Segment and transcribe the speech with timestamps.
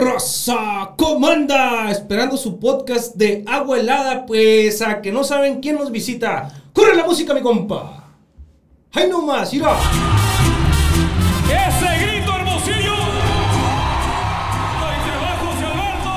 [0.00, 1.90] Rosa, ¿cómo anda?
[1.90, 6.50] Esperando su podcast de agua helada, pues a que no saben quién nos visita.
[6.72, 8.08] ¡Corre la música, mi compa!
[8.94, 9.52] ¡Ay, no más!
[9.52, 9.76] ¡Ira!
[11.44, 12.96] ¡Ese grito, hermosillo!
[14.78, 16.14] ¡No hay trabajo, Alberto!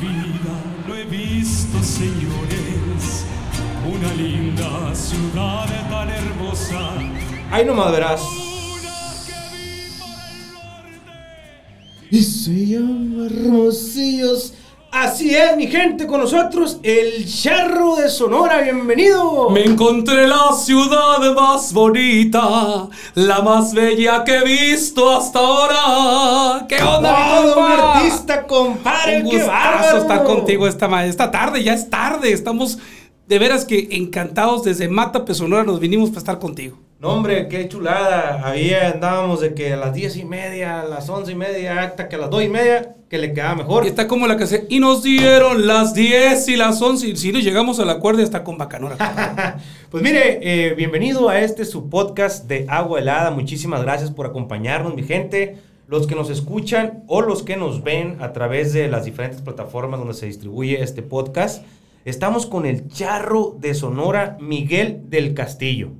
[0.00, 0.54] Mi vida
[0.86, 3.26] lo he visto, señores.
[3.92, 6.92] Una linda ciudad tan hermosa.
[7.50, 8.41] ¡Ay, no más verás!
[12.12, 14.52] Y se llama Hermosillos.
[14.90, 19.48] Así es, mi gente, con nosotros, el charro de Sonora, bienvenido.
[19.48, 26.66] Me encontré la ciudad más bonita, la más bella que he visto hasta ahora.
[26.68, 27.96] ¿Qué onda, mi ¡Wow, un compa?
[28.00, 29.22] artista, compadre!
[29.22, 32.30] Un ¡Qué gustazo estar contigo esta, ma- esta tarde, ya es tarde.
[32.30, 32.78] Estamos
[33.26, 36.78] de veras que encantados desde Mata Sonora nos vinimos para estar contigo.
[37.02, 38.48] No, hombre, qué chulada.
[38.48, 42.08] Había andábamos de que a las diez y media, a las once y media, hasta
[42.08, 43.84] que a las dos y media, que le quedaba mejor.
[43.84, 44.66] Y está como la que se.
[44.68, 47.08] Y nos dieron las 10 y las 11.
[47.08, 49.58] Y si nos llegamos a la cuerda, está con Bacanora.
[49.90, 53.32] Pues mire, eh, bienvenido a este su podcast de Agua Helada.
[53.32, 55.58] Muchísimas gracias por acompañarnos, mi gente.
[55.88, 59.98] Los que nos escuchan o los que nos ven a través de las diferentes plataformas
[59.98, 61.64] donde se distribuye este podcast.
[62.04, 65.90] Estamos con el charro de Sonora, Miguel del Castillo.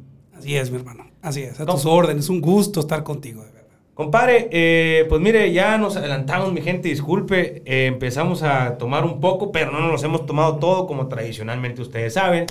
[0.42, 1.06] Así es, mi hermano.
[1.22, 1.60] Así es.
[1.60, 1.78] A ¿Cómo?
[1.78, 2.28] tus órdenes.
[2.28, 3.62] Un gusto estar contigo, de verdad.
[3.94, 7.62] Compadre, eh, pues mire, ya nos adelantamos, mi gente, disculpe.
[7.64, 12.14] eh, empezamos a tomar un poco, pero no nos hemos tomado todo como tradicionalmente ustedes
[12.14, 12.46] saben.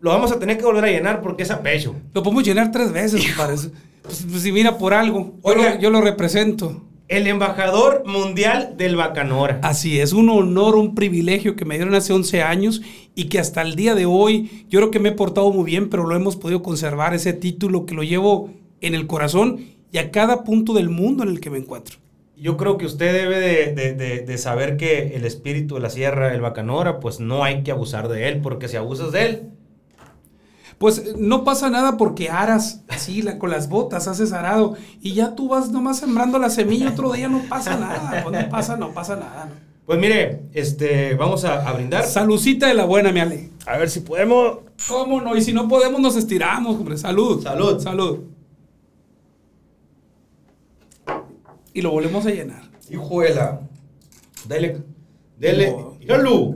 [0.00, 1.94] Lo vamos a tener que volver a llenar porque es a pecho.
[2.14, 3.70] Lo podemos llenar tres veces, parece.
[4.02, 5.32] Pues, pues, si mira por algo.
[5.44, 5.74] Yo, Oiga.
[5.74, 6.82] lo, yo lo represento.
[7.10, 9.58] El embajador mundial del Bacanora.
[9.64, 12.82] Así es, un honor, un privilegio que me dieron hace 11 años
[13.16, 15.90] y que hasta el día de hoy yo creo que me he portado muy bien,
[15.90, 19.58] pero lo hemos podido conservar, ese título que lo llevo en el corazón
[19.90, 21.98] y a cada punto del mundo en el que me encuentro.
[22.36, 25.90] Yo creo que usted debe de, de- de- de saber que el espíritu de la
[25.90, 29.42] sierra, el Bacanora, pues no hay que abusar de él, porque si abusas de él,
[30.80, 35.12] Pues eh, no pasa nada porque aras así la, con las botas, haces arado y
[35.12, 38.78] ya tú vas nomás sembrando la semilla, otro día no pasa nada, pues no pasa,
[38.78, 39.44] no pasa nada.
[39.44, 39.52] ¿no?
[39.84, 42.04] pues mire, este, vamos a, a brindar.
[42.04, 43.50] Salucita de la buena, mi Ale.
[43.66, 44.60] A ver si podemos.
[44.88, 45.36] ¿Cómo no?
[45.36, 46.96] Y si no podemos, nos estiramos, hombre.
[46.96, 47.42] Salud.
[47.42, 47.78] Salud.
[47.78, 48.20] Salud.
[51.74, 52.62] Y lo volvemos a llenar.
[52.88, 53.60] Hijuela.
[54.48, 54.78] Dele.
[55.36, 55.76] Dele.
[55.98, 56.54] Míralo.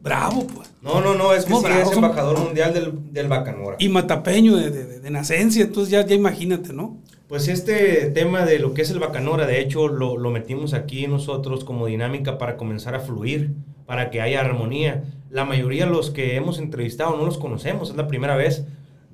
[0.00, 0.69] Bravo, pues.
[0.82, 3.76] No, no, no, es que sí bravos, es somos- embajador mundial del, del Bacanora.
[3.78, 6.96] Y matapeño de, de, de- nacencia, entonces ya, ya imagínate, ¿no?
[7.28, 11.06] Pues este tema de lo que es el Bacanora, de hecho, lo, lo metimos aquí
[11.06, 13.52] nosotros como dinámica para comenzar a fluir,
[13.86, 15.04] para que haya armonía.
[15.30, 18.64] La mayoría de los que hemos entrevistado no los conocemos, es la primera vez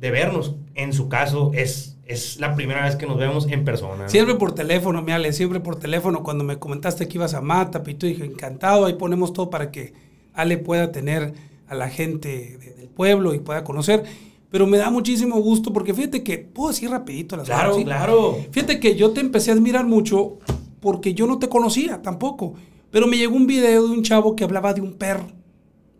[0.00, 0.54] de vernos.
[0.74, 4.04] En su caso, es, es la primera vez que nos vemos en persona.
[4.04, 4.08] ¿no?
[4.08, 6.22] Siempre por teléfono, mi Ale, siempre por teléfono.
[6.22, 9.70] Cuando me comentaste que ibas a Matape y tú dije, encantado, ahí ponemos todo para
[9.70, 9.92] que
[10.32, 11.32] Ale pueda tener
[11.68, 14.04] a la gente de- del pueblo y pueda conocer.
[14.50, 17.84] Pero me da muchísimo gusto porque fíjate que, puedo decir rapidito las Claro, cosas, ¿sí?
[17.84, 18.36] claro.
[18.52, 20.38] Fíjate que yo te empecé a admirar mucho
[20.80, 22.54] porque yo no te conocía tampoco.
[22.90, 25.26] Pero me llegó un video de un chavo que hablaba de un perro,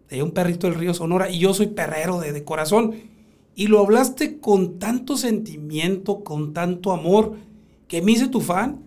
[0.09, 2.94] de un perrito del río Sonora, y yo soy perrero de, de corazón.
[3.56, 7.34] Y lo hablaste con tanto sentimiento, con tanto amor,
[7.88, 8.83] que me hice tu fan.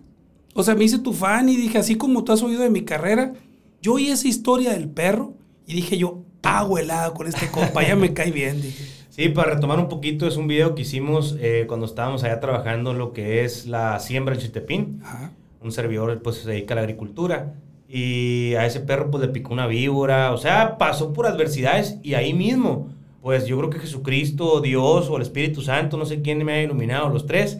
[0.54, 2.82] O sea, me hice tu fan y dije, así como tú has oído de mi
[2.82, 3.34] carrera,
[3.82, 5.34] yo oí esa historia del perro
[5.66, 8.84] y dije yo, agua helada con este compa, ya me cae bien, dije.
[9.10, 12.94] Sí, para retomar un poquito, es un video que hicimos eh, cuando estábamos allá trabajando
[12.94, 15.00] lo que es la siembra del chiltepín.
[15.04, 15.32] Ajá.
[15.60, 17.54] un servidor pues se dedica a la agricultura
[17.86, 22.14] y a ese perro pues le picó una víbora, o sea, pasó por adversidades y
[22.14, 22.88] ahí mismo,
[23.20, 26.62] pues yo creo que Jesucristo, Dios o el Espíritu Santo, no sé quién me ha
[26.62, 27.58] iluminado, los tres,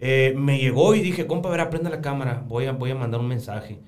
[0.00, 2.94] eh, me llegó y dije, compa, a ver, aprenda la cámara, voy a, voy a
[2.94, 3.80] mandar un mensaje.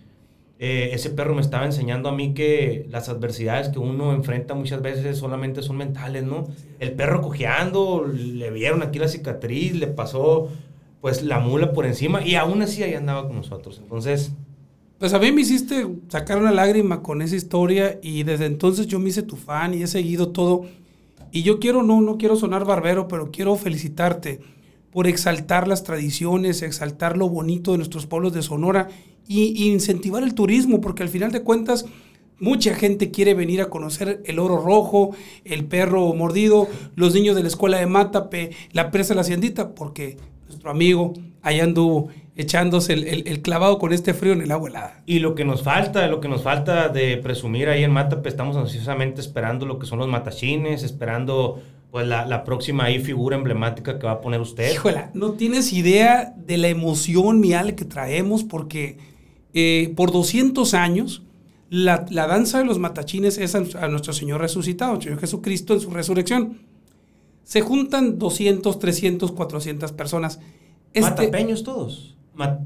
[0.63, 4.83] Eh, ese perro me estaba enseñando a mí que las adversidades que uno enfrenta muchas
[4.83, 6.49] veces solamente son mentales, ¿no?
[6.79, 10.49] El perro cojeando, le vieron aquí la cicatriz, le pasó
[11.01, 13.79] pues la mula por encima y aún así ahí andaba con nosotros.
[13.83, 14.35] Entonces,
[14.99, 18.99] Pues a mí me hiciste sacar una lágrima con esa historia y desde entonces yo
[18.99, 20.67] me hice tu fan y he seguido todo.
[21.33, 24.41] Y yo quiero, no, no quiero sonar barbero, pero quiero felicitarte
[24.91, 28.89] por exaltar las tradiciones, exaltar lo bonito de nuestros pueblos de Sonora
[29.31, 31.87] y, y incentivar el turismo, porque al final de cuentas
[32.39, 37.43] mucha gente quiere venir a conocer el oro rojo, el perro mordido, los niños de
[37.43, 40.17] la escuela de Mátape, la presa de la haciendita, porque
[40.49, 41.13] nuestro amigo
[41.43, 45.03] allá anduvo echándose el, el- el clavado con este frío en el agua helada.
[45.07, 48.57] y lo que nos falta, lo que nos falta de presumir ahí en Matape, estamos
[48.57, 51.61] ansiosamente esperando lo que son los matachines, esperando
[51.91, 54.73] pues la, la próxima ahí figura emblemática que va a poner usted.
[54.73, 58.97] Híjola, no tienes idea de la emoción, mi Ale, que traemos, porque
[59.55, 61.23] eh, por 200 años
[61.71, 65.81] la, la danza de los matachines es a, a nuestro Señor resucitado, Señor Jesucristo en
[65.81, 66.59] su resurrección.
[67.45, 70.41] Se juntan 200, 300, 400 personas.
[70.93, 72.17] Este- Matapeños todos.
[72.35, 72.61] Ma-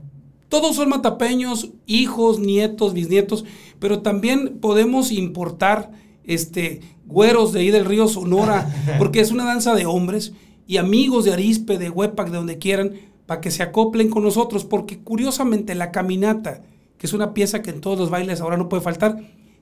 [0.48, 3.44] todos son matapeños, hijos, nietos, bisnietos,
[3.80, 5.90] pero también podemos importar
[6.24, 10.32] este, güeros de ahí del río Sonora, porque es una danza de hombres,
[10.66, 12.92] y amigos de Arispe, de Huepac, de donde quieran,
[13.26, 16.62] para que se acoplen con nosotros, porque curiosamente la caminata,
[17.06, 19.18] es una pieza que en todos los bailes ahora no puede faltar,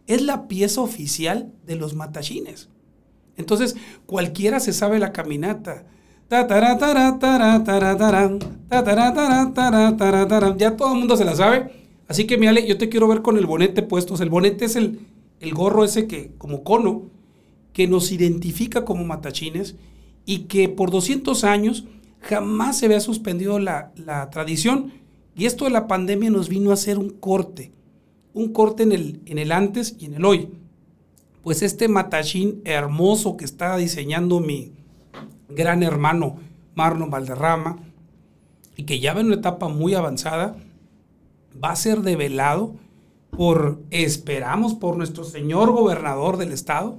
[0.06, 2.68] es la pieza oficial de los matachines.
[3.36, 5.84] Entonces, cualquiera se sabe la caminata.
[10.56, 11.70] Ya todo el mundo se la sabe.
[12.08, 14.20] Así que, mi Ale, yo te quiero ver con el bonete puestos.
[14.20, 15.00] El bonete es el,
[15.40, 17.10] el gorro ese que, como cono,
[17.72, 19.76] que nos identifica como matachines
[20.24, 21.86] y que por 200 años
[22.20, 24.92] jamás se había suspendido la, la tradición.
[25.34, 27.72] Y esto de la pandemia nos vino a hacer un corte.
[28.34, 30.48] Un corte en el, en el antes y en el hoy
[31.42, 34.72] pues este matachín hermoso que está diseñando mi
[35.48, 36.36] gran hermano
[36.74, 37.78] Marlon Valderrama
[38.76, 40.56] y que ya va en una etapa muy avanzada,
[41.62, 42.74] va a ser develado
[43.30, 46.96] por, esperamos, por nuestro señor gobernador del estado,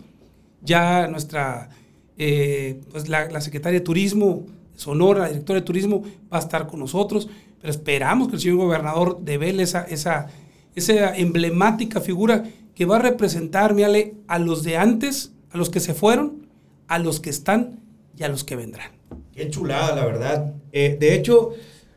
[0.61, 1.69] ya nuestra,
[2.17, 4.45] eh, pues la, secretaria de Turismo,
[4.75, 7.29] Sonora, la directora de Turismo, va a estar con nosotros,
[7.63, 10.27] pero esperamos que el señor gobernador devele esa, esa,
[10.75, 12.43] esa emblemática figura
[12.75, 16.49] que va a representar, míale, a los de antes, a los que se fueron,
[16.89, 17.79] a los que están
[18.17, 18.91] y a los que vendrán.
[19.33, 20.55] Qué chulada, la verdad.
[20.73, 21.51] Eh, de hecho,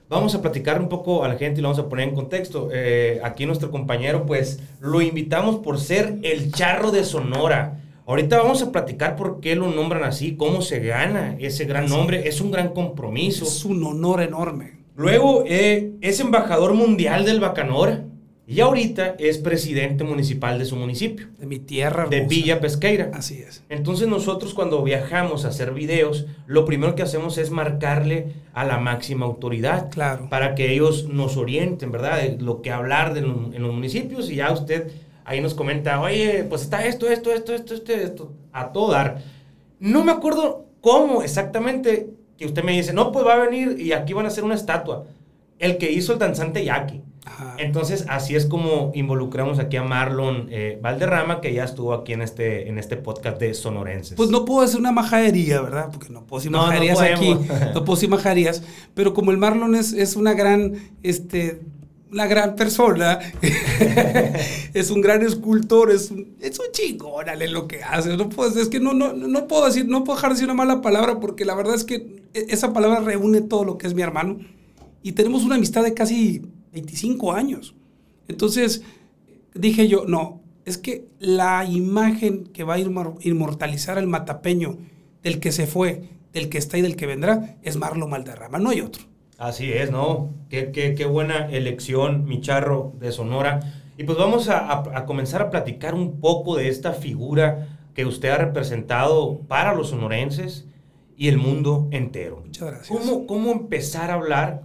[0.09, 2.69] vamos a platicar un poco a la gente y lo vamos a poner en contexto.
[2.73, 7.81] Eh, aquí nuestro compañero, pues, lo invitamos por ser el charro de Sonora.
[8.07, 12.29] Ahorita vamos a platicar por qué lo nombran así, cómo se gana ese gran nombre.
[12.29, 13.45] Es un gran compromiso.
[13.45, 14.76] Es un honor enorme.
[14.97, 18.05] Luego eh, es embajador mundial del Bacanora
[18.49, 22.07] y ahorita es presidente municipal de su municipio, De mi tierra.
[22.09, 22.29] de hermosa.
[22.35, 23.11] Villa Pesqueira.
[23.13, 23.63] Así es.
[23.69, 28.79] Entonces nosotros cuando viajamos a hacer videos, lo primero que hacemos es marcarle a la
[28.79, 30.29] máxima autoridad Claro.
[30.31, 32.23] para que ellos nos orienten, ¿verdad?
[32.23, 34.93] De lo que hablar de lo- en los municipios y ya usted
[35.25, 39.23] ahí nos comenta, oye, pues está esto, esto, esto, esto, esto, esto, a todo dar.
[39.81, 43.93] No me acuerdo cómo exactamente que usted me dice, no, pues va a venir y
[43.93, 45.05] aquí van a hacer una estatua.
[45.59, 47.03] El que hizo el danzante Yaqui.
[47.25, 47.57] Ajá.
[47.59, 52.23] Entonces, así es como involucramos aquí a Marlon eh, Valderrama, que ya estuvo aquí en
[52.23, 54.17] este, en este podcast de Sonorenses.
[54.17, 55.89] Pues no puedo hacer una majadería, ¿verdad?
[55.91, 57.35] Porque no puedo decir No, no majaderías aquí.
[57.75, 58.63] No puedo decir majaderías.
[58.95, 61.63] Pero como el Marlon es, es una gran, este,
[62.11, 63.19] una gran persona,
[64.75, 68.17] es un gran escultor, es un, es un chingón, dale lo que hace.
[68.17, 70.55] No puedo, es que no, no, no puedo decir, no puedo dejar de decir una
[70.55, 73.95] mala palabra porque la verdad es que e- esa palabra reúne todo lo que es
[73.95, 74.39] mi hermano.
[75.03, 76.43] Y tenemos una amistad de casi
[76.73, 77.75] 25 años.
[78.29, 78.83] Entonces,
[79.55, 84.79] dije yo, no, es que la imagen que va a inmor- inmortalizar al matapeño
[85.23, 88.71] del que se fue, del que está y del que vendrá, es Marlo Malderrama, no
[88.71, 89.05] hay otro.
[89.39, 90.31] Así es, ¿no?
[90.49, 93.61] Qué, qué- qué buena elección, mi charro de Sonora.
[93.99, 98.05] Y pues vamos a, a- a comenzar a platicar un poco de esta figura que
[98.07, 100.67] usted ha representado para los sonorenses
[101.17, 102.43] y el mundo entero.
[102.45, 102.89] Muchas gracias.
[102.99, 104.63] ¿Cómo, cómo empezar a hablar?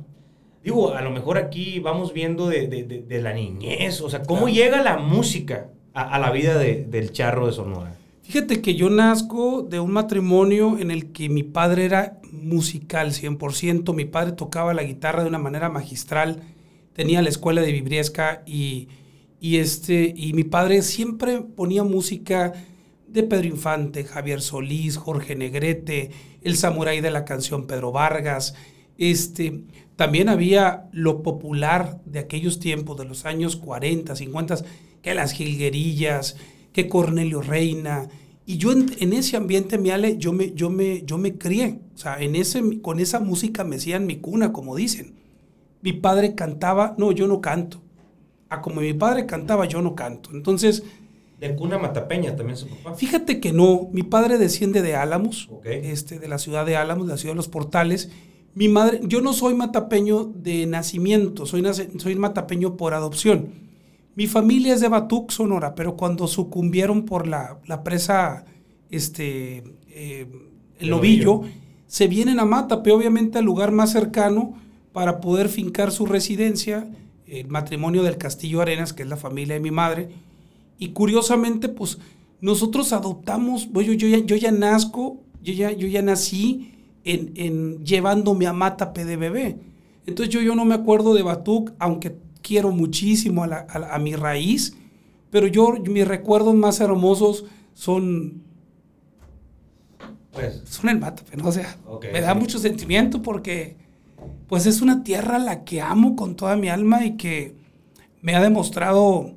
[0.64, 4.22] Digo, a lo mejor aquí vamos viendo de, de- de- de la niñez, o sea,
[4.24, 4.54] ¿cómo Claro.
[4.56, 7.96] llega la música a, a la vida de- del charro de Sonora?
[8.32, 13.94] Fíjate que yo nazco de un matrimonio en el que mi padre era musical 100%,
[13.94, 16.42] mi padre tocaba la guitarra de una manera magistral,
[16.94, 18.88] tenía la escuela de Vibriesca y,
[19.42, 22.54] y, este, y mi padre siempre ponía música
[23.06, 26.12] de Pedro Infante, Javier Solís, Jorge Negrete,
[26.42, 28.56] el samurái de la canción Pedro Vargas.
[28.98, 29.66] Este,
[29.98, 34.56] también había lo popular de aquellos tiempos, de los años 40, 50,
[35.02, 36.38] que las jilguerillas,
[36.72, 38.08] que Cornelio Reina.
[38.46, 41.80] Y yo en, en ese ambiente, mi Ale, yo me, yo, me, yo me crié.
[41.94, 45.14] O sea, en ese, con esa música me hacían mi cuna, como dicen.
[45.82, 47.82] Mi padre cantaba, no, yo no canto.
[48.50, 50.32] A como mi padre cantaba, yo no canto.
[50.34, 50.84] Entonces,
[51.40, 52.94] De cuna matapeña también su papá.
[52.96, 55.66] Fíjate que no, mi padre desciende de Álamos, Ok.
[55.66, 58.12] este, de la ciudad de Álamos, la ciudad de los portales.
[58.54, 63.54] Mi madre, yo no soy matapeño de nacimiento, soy, nace- soy matapeño por adopción.
[64.16, 68.46] Mi familia es de Batuc, Sonora, pero cuando sucumbieron por la, la presa,
[68.90, 70.28] este, eh,
[70.80, 71.42] el Novillo.
[71.88, 74.54] se vienen a Matape, obviamente al lugar más cercano
[74.92, 76.90] para poder fincar su residencia,
[77.26, 80.10] el matrimonio del Castillo Arenas, que es la familia de mi madre.
[80.78, 81.98] Y curiosamente, pues
[82.42, 87.86] nosotros adoptamos, yo, yo, ya, yo ya nazco Yo ya, yo ya nací en, en
[87.86, 89.58] llevándome a Mátape de bebé.
[90.06, 94.00] Entonces yo, yo no me acuerdo de Batuc, aunque quiero muchísimo a, la- a- a
[94.00, 94.76] mi raíz,
[95.32, 98.44] pero yo, mis recuerdos más hermosos son,
[100.32, 101.48] Pues, son el Mátape, ¿no?
[101.48, 101.78] O sea,
[102.10, 102.40] me da sí.
[102.40, 103.78] mucho sentimiento porque
[104.48, 107.56] pues es una tierra a la que amo con toda mi alma y que
[108.22, 109.34] me ha demostrado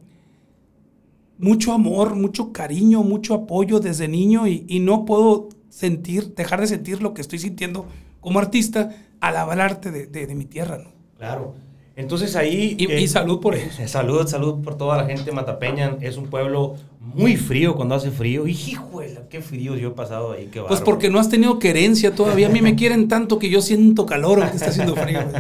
[1.39, 6.67] mucho amor, mucho cariño, mucho apoyo desde niño y, y no puedo sentir, dejar de
[6.69, 7.87] sentir lo que estoy sintiendo
[8.21, 10.91] como artista al hablarte de, de- de mi tierra, ¿no?
[11.17, 11.64] claro.
[11.97, 12.77] Entonces ahí...
[12.79, 13.87] Y, eh, y salud por eso.
[13.87, 15.97] Salud, salud por toda la gente matapeña.
[16.01, 18.47] Es un pueblo muy frío cuando hace frío.
[18.49, 22.49] Hijuela, qué frío yo he pasado ahí, qué Pues porque no has tenido querencia todavía.
[22.49, 25.21] A mí me quieren tanto que yo siento calor aunque está haciendo frío.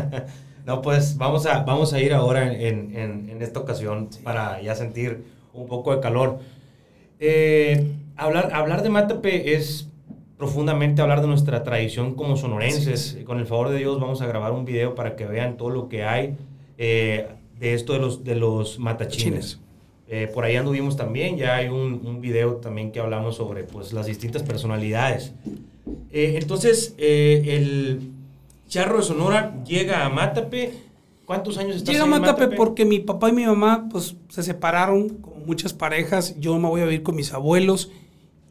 [0.67, 4.75] No, pues vamos a, vamos a ir ahora en, en- en esta ocasión para ya
[4.75, 6.39] sentir un poco de calor.
[7.21, 9.89] Eh, hablar, hablar de Mátape es
[10.37, 13.19] profundamente hablar de nuestra tradición como sonorenses.
[13.25, 15.89] Con el favor de Dios vamos a grabar un video para que vean todo lo
[15.89, 16.37] que hay
[16.79, 19.23] eh, de esto de los, de los matachines.
[19.23, 19.61] Chines.
[20.07, 23.93] Eh, por ahí anduvimos también, ya hay un, un video también que hablamos sobre pues,
[23.93, 25.33] las distintas personalidades.
[26.11, 28.11] Eh, entonces, el
[28.69, 30.73] Charro de Sonora llega a Mátape.
[31.25, 35.09] ¿Cuántos años estás Llega a Mátape porque mi papá y mi mamá pues se separaron
[35.09, 36.39] como muchas parejas.
[36.39, 37.91] Yo me voy a vivir con mis abuelos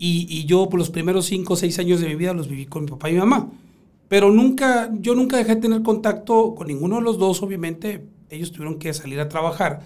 [0.10, 2.86] y, yo por los primeros cinco o seis años de mi vida los viví con
[2.86, 3.51] mi papá y mi mamá.
[4.10, 8.05] Pero nunca, yo nunca dejé de tener contacto con ninguno de los dos, obviamente.
[8.29, 9.81] Ellos tuvieron que salir a trabajar.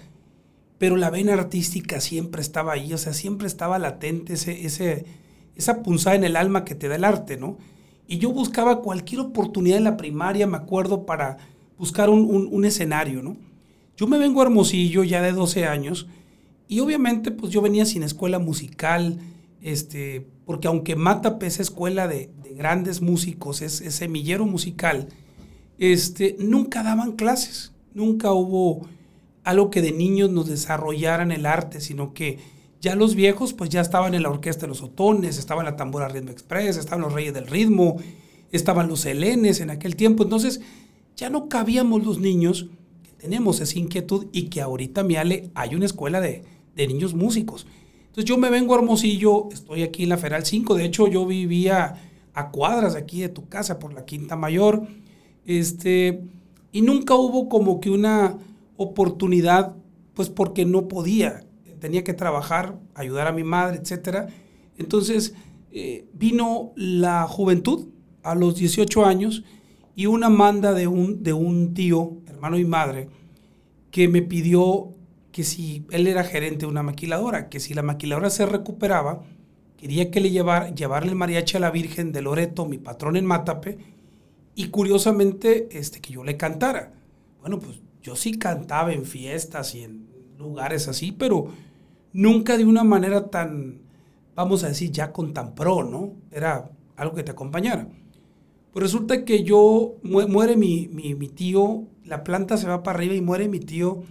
[0.78, 5.06] Pero la vena artística siempre estaba ahí, o sea, siempre estaba latente ese, ese,
[5.56, 7.58] esa punzada en el alma que te da el arte, ¿no?
[8.06, 11.38] Y yo buscaba cualquier oportunidad en la primaria, me acuerdo, para
[11.78, 13.36] buscar un, un- escenario, ¿no?
[13.96, 16.06] Yo me vengo Hermosillo ya de 12 años
[16.68, 19.18] y obviamente pues yo venía sin escuela musical,
[19.62, 25.08] este, porque aunque Mátape es escuela de, de grandes músicos, es, es semillero musical,
[25.78, 28.86] este, nunca daban clases, nunca hubo
[29.44, 32.38] algo que de niños nos desarrollaran el arte, sino que
[32.80, 35.76] ya los viejos pues ya estaban en la orquesta de los otones, estaban en la
[35.76, 37.96] tambora Ritmo Express, estaban los Reyes del Ritmo,
[38.52, 40.60] estaban los helenes en aquel tiempo, entonces
[41.16, 42.68] ya no cabíamos los niños
[43.02, 46.44] que tenemos esa inquietud y que ahorita, Miale, hay una escuela de,
[46.76, 47.66] de niños músicos.
[48.08, 51.24] Entonces yo me vengo a Hermosillo, estoy aquí en la Feral 5, de hecho yo
[51.26, 51.94] vivía
[52.34, 54.86] a cuadras aquí de tu casa por la Quinta Mayor,
[55.44, 56.22] este,
[56.72, 58.36] y nunca hubo como que una
[58.76, 59.74] oportunidad,
[60.14, 61.44] pues porque no podía,
[61.80, 64.28] tenía que trabajar, ayudar a mi madre, etcétera.
[64.76, 65.34] Entonces
[65.70, 67.88] eh, vino la juventud
[68.22, 69.44] a los 18 años
[69.94, 73.08] y una manda de un, de un tío, hermano y madre,
[73.90, 74.94] que me pidió
[75.32, 79.24] que si él era gerente de una maquiladora, que si la maquiladora se recuperaba,
[79.76, 83.26] quería que le llevar, llevarle el mariachi a la Virgen de Loreto, mi patrón en
[83.26, 83.78] Mátape,
[84.54, 86.92] y curiosamente este, que yo le cantara.
[87.40, 90.08] Bueno, pues yo sí cantaba en fiestas y en
[90.38, 91.48] lugares así, pero
[92.12, 93.80] nunca de una manera tan,
[94.34, 96.14] vamos a decir, ya con tan pro, ¿no?
[96.32, 97.88] Era algo que te acompañara.
[98.72, 102.98] Pues resulta que yo, mu- muere mi, mi- mi tío, la planta se va para
[102.98, 104.02] arriba y muere mi tío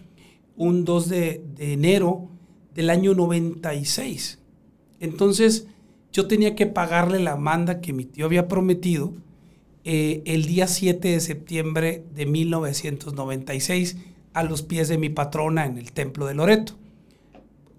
[0.58, 2.30] un 2 de, enero
[2.74, 4.40] del año 96.
[5.00, 5.68] Entonces
[6.12, 9.14] yo tenía que pagarle la manda que mi tío había prometido
[9.84, 13.98] eh, el día 7 de septiembre de 1996
[14.34, 16.74] a los pies de mi patrona en el templo de Loreto.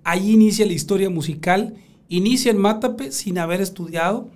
[0.04, 1.74] Ahí inicia la historia musical,
[2.08, 4.30] inicia en Mátape sin haber estudiado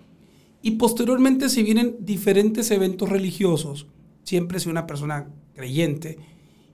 [0.61, 3.87] y posteriormente se vienen diferentes eventos religiosos.
[4.25, 6.19] Siempre soy una persona creyente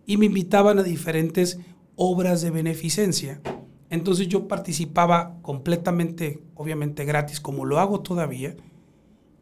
[0.09, 1.61] y me invitaban a diferentes
[1.95, 3.41] obras de beneficencia.
[3.91, 8.57] Entonces yo participaba completamente, obviamente gratis, como lo hago todavía.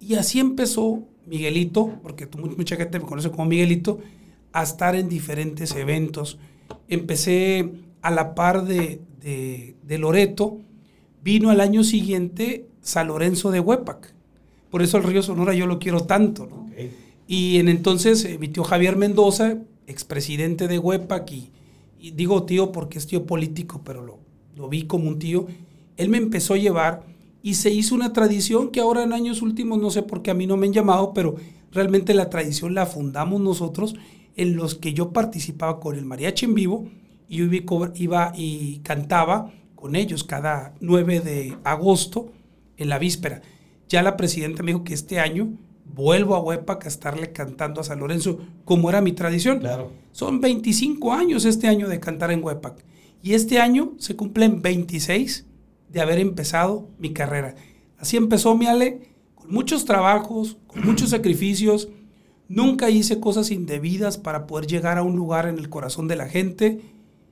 [0.01, 4.01] Y así empezó Miguelito, porque mucha gente me conoce como Miguelito,
[4.53, 6.39] a estar en diferentes eventos.
[6.89, 7.71] Empecé
[8.03, 10.59] a la par de, de- de Loreto.
[11.23, 14.15] Vino al año siguiente San Lorenzo de Huepac.
[14.71, 16.67] Por eso el río Sonora yo lo quiero tanto, ¿no?
[17.29, 21.53] Y en entonces eh, mi tío Javier Mendoza, expresidente de Huepac, y,
[22.13, 24.19] digo tío porque es tío político, pero lo,
[24.55, 25.47] lo vi como un tío,
[25.97, 27.05] él me empezó a llevar
[27.43, 30.35] y se hizo una tradición que ahora en años últimos, no sé por qué a
[30.35, 31.37] mí no me han llamado, pero
[31.73, 33.95] realmente la tradición la fundamos nosotros,
[34.37, 36.89] en los que yo participaba con el mariachi en vivo
[37.29, 37.47] y yo
[37.95, 42.33] iba y cantaba con ellos cada 9 de agosto
[42.77, 43.43] en la víspera.
[43.89, 45.53] Ya la presidenta me dijo que este año
[45.95, 49.61] vuelvo a Huepac a estarle cantando a San Lorenzo, como era mi tradición.
[49.61, 49.93] Claro.
[50.13, 52.85] Son 25 años este año de cantar en Huepac.
[53.23, 55.47] Y este año se cumplen 26
[55.89, 57.55] de haber empezado mi carrera.
[57.99, 61.89] Así empezó mi Ale con muchos trabajos, con muchos sacrificios.
[62.49, 66.29] Nunca hice cosas indebidas para poder llegar a un lugar en el corazón de la
[66.29, 66.81] gente.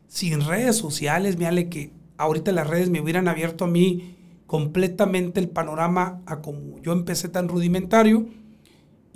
[0.09, 5.49] Sin redes sociales, me que ahorita las redes me hubieran abierto a mí completamente el
[5.49, 8.27] panorama a como yo empecé tan rudimentario.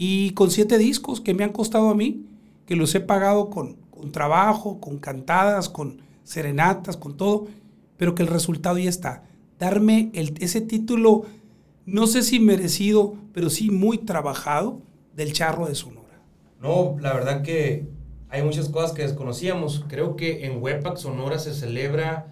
[0.01, 2.25] Y con siete discos que me han costado a mí,
[2.67, 7.49] que los he pagado con, con trabajo, con cantadas, con serenatas, con todo,
[7.97, 9.25] pero que el resultado ya está.
[9.59, 11.25] Darme el, ese título,
[11.85, 14.81] no sé si merecido, pero sí muy trabajado,
[15.17, 16.23] del charro de Sonora.
[16.63, 17.89] No, la verdad que
[18.29, 19.85] hay muchas cosas que desconocíamos.
[19.89, 22.29] Creo que en Huepac, Sonora, se celebra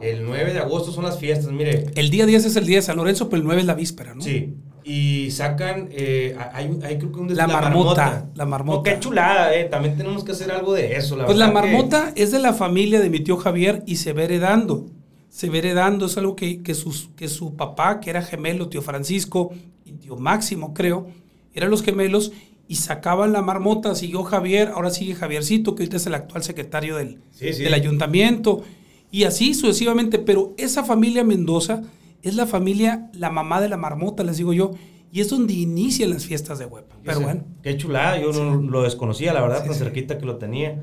[0.00, 1.86] el 9 de agosto, son las fiestas, mire.
[1.94, 4.14] El día 10 es el día de San Lorenzo, pero el 9 es la víspera,
[4.14, 4.22] ¿no?
[4.22, 4.54] Sí.
[4.84, 8.90] Y sacan, eh, hay, hay, creo que un La, marmota, La marmota.
[8.90, 9.64] qué chulada, eh.
[9.64, 13.00] También tenemos que hacer algo de eso, la Pues la marmota es de la familia
[13.00, 14.86] de mi tío Javier y se ve heredando.
[15.28, 18.82] Se ve heredando, es algo que, que, sus, que su papá, que era gemelo, tío
[18.82, 19.52] Francisco,
[19.84, 21.06] y tío Máximo, creo,
[21.54, 22.32] eran los gemelos
[22.70, 26.96] y sacaban la marmota, siguió Javier, ahora sigue Javiercito, que ahorita es el actual secretario
[26.96, 28.62] del, del ayuntamiento,
[29.10, 31.82] y así sucesivamente, pero esa familia Mendoza
[32.22, 34.72] es la familia, la mamá de la marmota, les digo yo,
[35.12, 36.96] y es donde inician las fiestas de Huepa.
[37.04, 37.44] Pero bueno.
[37.62, 40.82] Qué chulada, yo no lo desconocía, la verdad, tan cerquita que lo tenía.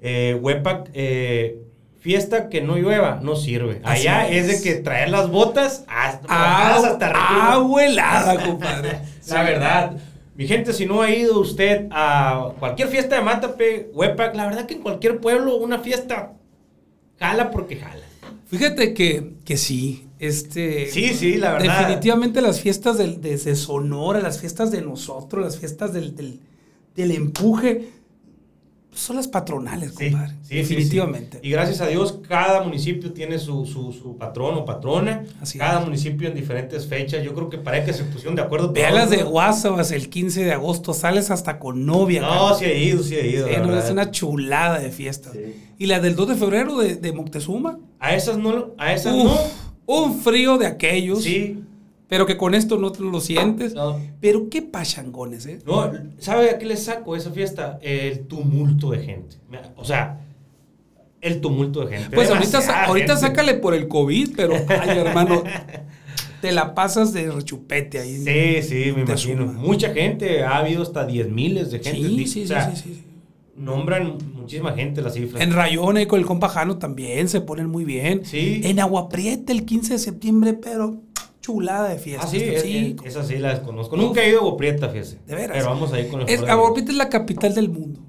[0.00, 1.62] Eh, Huepa, eh,
[1.98, 3.80] fiesta que no llueva, no sirve.
[3.84, 4.46] Allá es.
[4.46, 8.44] de que traer las botas hasta, ah, hasta arriba.
[8.46, 9.00] compadre.
[9.28, 9.96] la verdad.
[10.36, 14.66] Mi gente, si no ha ido usted a cualquier fiesta de Matape, Huepac, la verdad
[14.66, 16.34] que en cualquier pueblo una fiesta
[17.18, 18.04] jala porque jala.
[18.46, 20.90] Fíjate que, que sí, este...
[20.90, 21.80] Sí, sí, la verdad.
[21.80, 26.40] Definitivamente las fiestas de, de, Sonora, las fiestas de nosotros, las fiestas del, del,
[26.94, 27.90] del empuje,
[28.96, 30.34] son las patronales, compadre.
[30.48, 31.38] definitivamente.
[31.42, 35.24] y gracias a Dios, cada municipio tiene su, su, su patrón o patrona.
[35.58, 37.22] cada municipio en diferentes fechas.
[37.22, 38.72] Yo creo que para que se pusieron de acuerdo.
[38.72, 42.22] Vea las de Guasabas el 15 de agosto, sales hasta con novia.
[42.22, 43.48] No, sí he ido, sí he ido.
[43.48, 45.34] es una chulada de fiestas.
[45.78, 47.78] Y la del 2 de febrero de, de Moctezuma.
[48.00, 49.36] A esas no, a esas no.
[49.84, 51.22] Un frío de aquellos.
[51.22, 51.65] Sí
[52.08, 53.74] pero que con esto no te lo sientes.
[54.20, 55.58] Pero qué pachangones, ¿eh?
[55.66, 57.78] No, ¿sabe a qué le saco esa fiesta?
[57.82, 59.36] El tumulto de gente.
[59.76, 60.20] O sea,
[61.20, 62.14] el tumulto de gente.
[62.14, 65.42] Pues ahorita, ahorita sácale por el COVID, pero, ay, hermano,
[66.40, 68.18] te la pasas de rechupete ahí.
[68.18, 69.46] Sí, sí, me imagino.
[69.46, 72.08] Mucha gente, ha habido hasta 10 miles de gente.
[72.08, 73.02] Sí, sí, sí, sí,
[73.56, 75.42] Nombran muchísima gente las cifras.
[75.42, 78.24] En Rayón con el compajano también se ponen muy bien.
[78.24, 78.60] Sí.
[78.62, 81.00] En Aguaprieta el 15 de septiembre, pero
[81.46, 82.26] chulada de fiesta.
[82.26, 82.96] Ah, sí, sí.
[83.04, 83.96] esa sí la desconozco.
[83.96, 85.20] Nunca he ido a Aguaprieta, fíjese.
[85.26, 85.56] De veras.
[85.56, 88.00] Pero vamos ahí con el es, es la capital del mundo.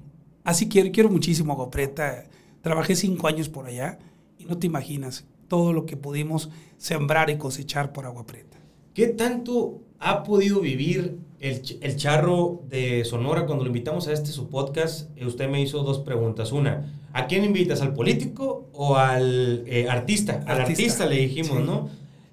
[0.42, 2.24] Así quiero, quiero muchísimo Aguaprieta.
[2.62, 4.00] Trabajé cinco años por allá
[4.38, 8.58] y no te imaginas todo lo que pudimos sembrar y cosechar por Aguaprieta.
[8.92, 14.32] ¿Qué tanto ha podido vivir el, el, charro de Sonora cuando lo invitamos a este
[14.32, 15.16] su podcast?
[15.16, 16.50] Eh, usted me hizo dos preguntas.
[16.50, 17.82] Una, ¿a quién invitas?
[17.82, 20.42] ¿Al político o al eh, artista?
[20.44, 21.88] Al artista, le dijimos, ¿no?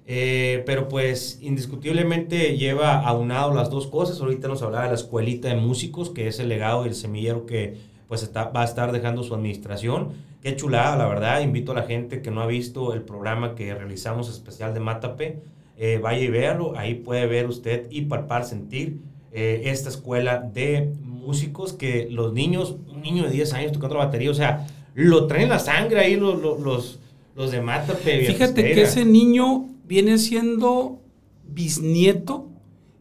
[0.08, 4.20] Eh, pero pues indiscutiblemente lleva aunado las dos cosas.
[4.20, 7.44] Ahorita nos hablaba de la escuelita de músicos, que es el legado y el semillero
[7.44, 10.12] que pues está, va a estar dejando su administración.
[10.42, 11.40] Qué chulada, la verdad.
[11.40, 15.40] Invito a la gente que no ha visto el programa que realizamos especial de Matape,
[15.76, 16.78] eh, vaya y véalo.
[16.78, 19.00] Ahí puede ver usted y palpar, sentir
[19.32, 24.04] eh, esta escuela de músicos que los niños, un niño de 10 años tocando la
[24.04, 27.00] batería, o sea, lo traen la sangre ahí los, los,
[27.34, 28.26] los de Matape.
[28.26, 31.00] Fíjate que ese niño viene siendo
[31.48, 32.48] bisnieto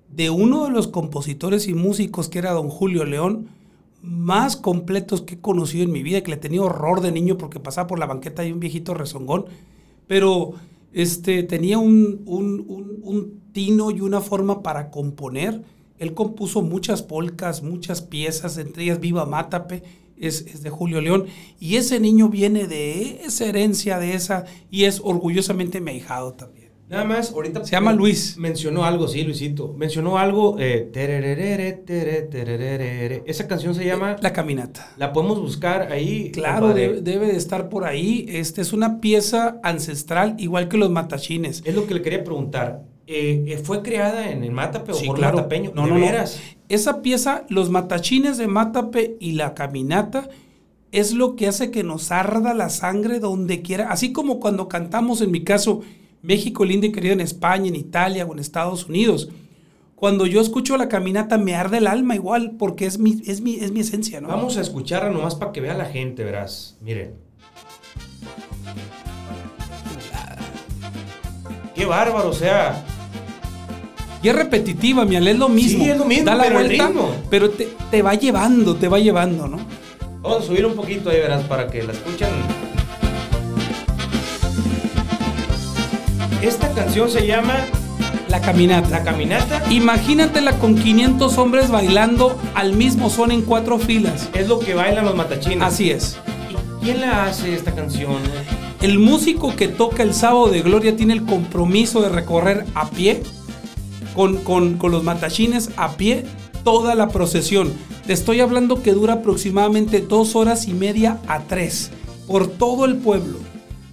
[0.09, 3.49] de uno de los compositores y músicos que era don Julio León,
[4.01, 7.59] más completos que he conocido en mi vida, que le tenía horror de niño porque
[7.59, 9.45] pasaba por la banqueta de un viejito rezongón,
[10.07, 10.53] pero
[10.93, 15.63] este, tenía un, tino y una forma para componer.
[15.97, 19.83] Él compuso muchas polcas, muchas piezas, entre ellas Viva Mátape,
[20.17, 21.25] es, de Julio León,
[21.59, 26.64] y ese niño viene de esa herencia, de esa, y es orgullosamente mi ahijado también.
[26.87, 27.65] Nada más, ahorita.
[27.65, 28.37] Se llama Luis.
[28.37, 29.73] Mencionó algo, sí, Luisito.
[29.73, 30.57] Mencionó algo.
[30.59, 30.91] Eh,
[33.25, 34.17] esa canción se llama.
[34.21, 34.93] La Caminata.
[34.97, 36.31] La podemos buscar ahí.
[36.31, 38.25] Claro, debe, de estar por ahí.
[38.29, 41.63] Este es una pieza ancestral, igual que los matachines.
[41.65, 42.83] Es lo que le quería preguntar.
[43.07, 45.37] Eh, eh, ¿Fue creada en el Matape o por claro.
[45.37, 45.71] Matapeño?
[45.75, 45.97] No, no,
[46.69, 50.29] Esa pieza, los matachines de Matape y la caminata,
[50.91, 53.91] es lo que hace que nos arda la sangre donde quiera.
[53.91, 55.81] Así como cuando cantamos, en mi caso,
[56.25, 59.29] México lindo y querido en España, en Italia o en Estados Unidos.
[59.95, 63.55] Cuando yo escucho la caminata me arde el alma igual porque es mi, es mi,
[63.55, 64.27] es mi esencia, ¿no?
[64.27, 66.77] Vamos a escucharla nomás para que vea la gente, verás.
[66.81, 67.13] Miren.
[71.73, 72.83] Qué bárbaro, o sea.
[74.23, 75.83] Y es repetitiva, mi Ale, es lo mismo.
[75.83, 77.09] Sí, es lo mismo, Da la pero el vuelta, ritmo.
[77.29, 79.57] pero te, te va llevando, te va llevando, ¿no?
[80.21, 82.29] Vamos a subir un poquito ahí, verás, para que la escuchen.
[86.41, 87.55] Esta canción se llama
[88.29, 88.89] La caminata.
[88.89, 89.63] La Caminata.
[89.71, 94.29] Imagínatela con 500 hombres bailando al mismo son en cuatro filas.
[94.33, 95.61] Es lo que bailan los matachines.
[95.63, 96.17] Así es.
[96.51, 98.17] ¿Y quién la hace esta canción?
[98.81, 103.23] El músico que toca el sábado de gloria tiene el compromiso de recorrer a pie,
[104.13, 106.25] con, con- con los matachines a pie,
[106.63, 107.73] toda la procesión.
[108.05, 111.89] Te estoy hablando que dura aproximadamente dos horas y media a tres,
[112.27, 113.39] por todo el pueblo,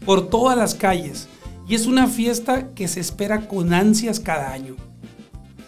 [0.05, 1.29] por todas las calles.
[1.73, 4.77] Y es una fiesta que se espera con ansias cada año.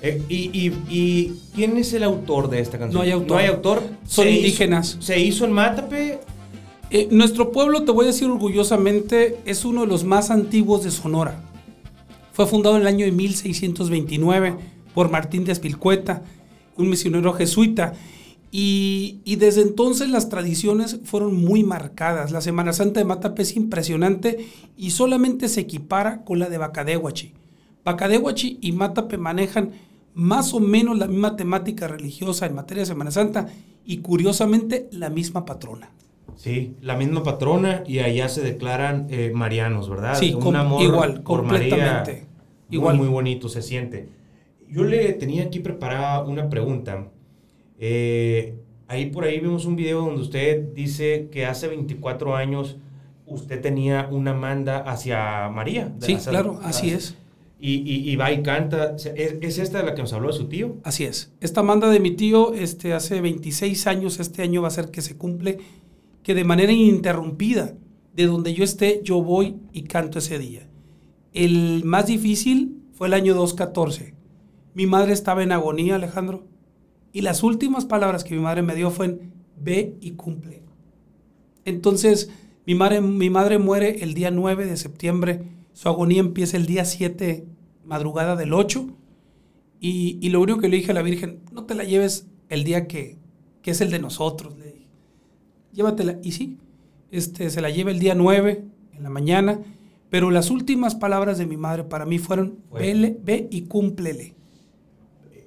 [0.03, 2.99] Eh, y, y- y quién es el autor de esta canción?
[2.99, 3.29] No hay autor.
[3.31, 3.83] No hay autor.
[4.07, 4.97] Son Se hizo- indígenas.
[5.01, 6.21] se hizo en Mátape.
[6.91, 10.91] Eh, nuestro pueblo, te voy a decir orgullosamente, es uno de los más antiguos de
[10.91, 11.41] Sonora.
[12.35, 14.57] Fue fundado en el año de 1629
[14.93, 16.23] por Martín de Espilcueta,
[16.77, 17.95] un misionero jesuita.
[18.57, 22.31] Y, y desde entonces las tradiciones fueron muy marcadas.
[22.31, 27.33] La Semana Santa de Matape es impresionante y solamente se equipara con la de Bacadehuachi.
[27.85, 29.73] Bacadehuachi y Matape manejan
[30.15, 33.49] más o menos la misma temática religiosa en materia de Semana Santa
[33.85, 35.91] y curiosamente la misma patrona.
[36.37, 40.15] Sí, la misma patrona y allá se declaran eh, marianos, ¿verdad?
[40.17, 42.27] Sí, com- igual, completamente.
[42.69, 42.97] Muy, Igual.
[42.99, 44.11] muy bonito se siente.
[44.71, 47.09] Yo le tenía aquí preparada una pregunta.
[47.79, 48.55] Eh,
[48.89, 52.77] ahí por ahí vimos un video donde usted dice que hace 24 años
[53.27, 55.95] usted tenía una manda hacia María.
[56.01, 57.17] Sí, Hacia- claro, así hacia- es.
[57.61, 58.95] Y, y, y va y canta.
[58.97, 59.07] ¿Es,
[59.41, 60.77] es esta de la que nos habló de su tío?
[60.83, 61.33] Así es.
[61.41, 65.01] Esta manda de mi tío, este, hace 26 años, este año va a ser que
[65.01, 65.59] se cumple,
[66.23, 67.75] que de manera ininterrumpida,
[68.15, 70.69] de donde yo esté, yo voy y canto ese día.
[71.33, 74.15] El más difícil fue el año 214.
[74.75, 76.47] Mi madre estaba en agonía, Alejandro,
[77.15, 80.65] y las últimas palabras que mi madre me dio fueron, ve y cumple.
[81.65, 82.29] Entonces,
[82.67, 86.85] mi madre, mi madre muere el día 9 de septiembre, su agonía empieza el día
[86.85, 87.47] 7,
[87.85, 88.89] madrugada del 8,
[89.81, 92.65] y, y lo único que le dije a la Virgen, no te la lleves el
[92.65, 93.17] día que,
[93.63, 94.89] que es el de nosotros, le dije.
[95.73, 96.19] Llévatela.
[96.21, 96.59] Y sí,
[97.13, 99.61] este, se la lleva el día 9, en la mañana,
[100.11, 104.35] pero las últimas palabras de mi madre para mí fueron, vele, ve y cúmplele.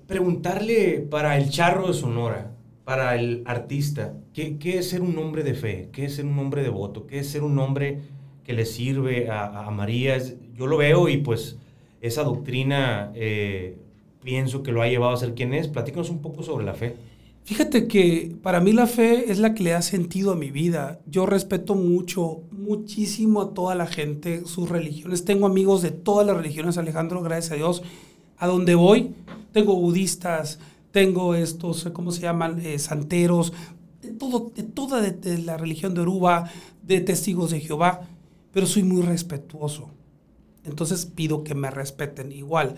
[0.07, 5.43] Preguntarle para el charro de Sonora, para el artista, ¿qué, qué es ser un hombre
[5.43, 5.89] de fe?
[5.91, 7.05] ¿Qué es ser un hombre devoto?
[7.05, 7.99] ¿Qué es ser un hombre
[8.45, 10.17] que le sirve a, a María?
[10.53, 11.57] Yo lo veo y pues
[11.99, 13.77] esa doctrina eh,
[14.23, 15.67] pienso que lo ha llevado a ser quien es.
[15.67, 16.95] Platícanos un poco sobre la fe.
[17.43, 20.99] Fíjate que para mí la fe es la que le da sentido a mi vida.
[21.05, 25.23] Yo respeto mucho, muchísimo a toda la gente, sus religiones.
[25.25, 27.83] Tengo amigos de todas las religiones, Alejandro, gracias a Dios.
[28.37, 29.15] A donde voy,
[29.51, 30.59] tengo budistas,
[30.91, 32.59] tengo estos, ¿cómo se llaman?
[32.59, 33.53] Eh, santeros,
[34.01, 36.49] de, todo, de toda de, la religión de Oruba,
[36.83, 38.01] de testigos de Jehová,
[38.51, 39.89] pero soy muy respetuoso.
[40.63, 42.75] Entonces pido que me respeten igual.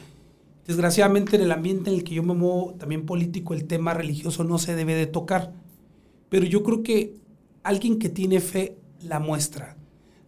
[0.67, 4.43] Desgraciadamente en el ambiente en el que yo me muevo, también político, el tema religioso
[4.43, 5.53] no se debe de tocar.
[6.29, 7.15] Pero yo creo que
[7.63, 9.77] alguien que tiene fe la muestra.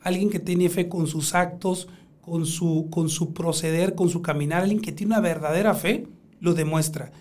[0.02, 1.88] Alguien que tiene fe con sus actos,
[2.22, 4.64] con su, con su proceder, con su caminar.
[4.64, 6.08] Alguien que tiene una verdadera fe
[6.40, 7.12] lo demuestra.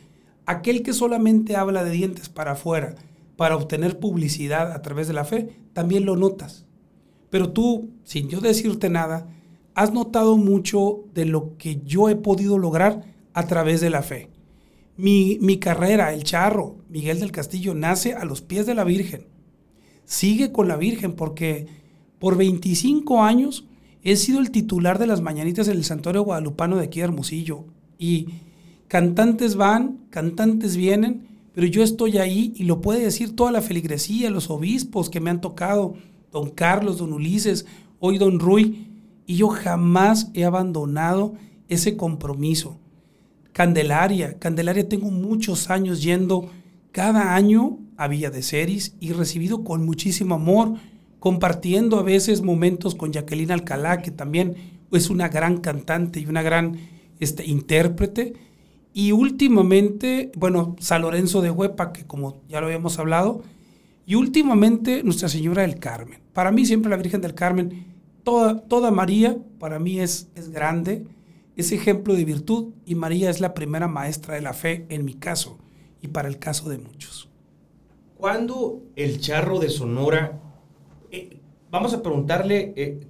[0.46, 2.94] Aquel que solamente habla de dientes para afuera
[3.40, 6.66] para obtener publicidad a través de la fe, también lo notas.
[7.30, 9.28] Pero tú, sin yo decirte nada,
[9.74, 14.28] has notado mucho de lo que yo he podido lograr a través de la fe.
[14.98, 19.26] Mi, mi carrera, el charro, Miguel del Castillo, nace a los pies de la Virgen.
[20.04, 21.66] Sigue con la Virgen porque
[22.18, 23.66] por 25 años
[24.02, 27.64] he sido el titular de las mañanitas en el Santuario Guadalupano de aquí de Hermosillo.
[27.98, 28.28] Y
[28.88, 34.30] cantantes van, cantantes vienen, pero yo estoy ahí y lo puede decir toda la feligresía,
[34.30, 35.94] los obispos que me han tocado,
[36.32, 37.66] don Carlos, don Ulises,
[37.98, 38.86] hoy don Rui,
[39.26, 41.34] y yo jamás he abandonado
[41.68, 42.78] ese compromiso.
[43.52, 46.48] Candelaria, Candelaria tengo muchos años yendo
[46.92, 50.74] cada año a Villa de Ceris y recibido con muchísimo amor,
[51.20, 54.56] compartiendo a veces momentos con Jacqueline Alcalá, que también
[54.90, 56.78] es una gran cantante y una gran
[57.20, 58.32] este, intérprete.
[58.92, 63.42] Y últimamente, bueno, San Lorenzo de Huepa, que como ya lo habíamos hablado,
[64.06, 66.18] y últimamente Nuestra Señora del Carmen.
[66.32, 67.86] Para mí siempre la Virgen del Carmen,
[68.24, 71.04] toda, toda María, para mí es, es grande,
[71.56, 75.14] es ejemplo de virtud y María es la primera maestra de la fe en mi
[75.14, 75.58] caso
[76.00, 77.28] y para el caso de muchos.
[78.16, 80.40] ¿Cuándo el charro de Sonora,
[81.10, 81.38] eh,
[81.70, 83.00] vamos a preguntarle, eh,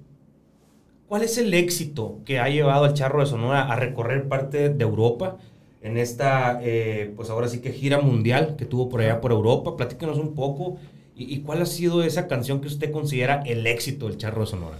[1.07, 4.83] ¿cuál es el éxito que ha llevado al charro de Sonora a recorrer parte de
[4.83, 5.37] Europa?
[5.81, 9.75] en esta, eh, pues ahora sí que gira mundial que tuvo por allá por Europa.
[9.75, 10.77] Platíquenos un poco.
[11.13, 14.77] ¿Y, cuál ha sido esa canción que usted considera el éxito del Charro de Sonora?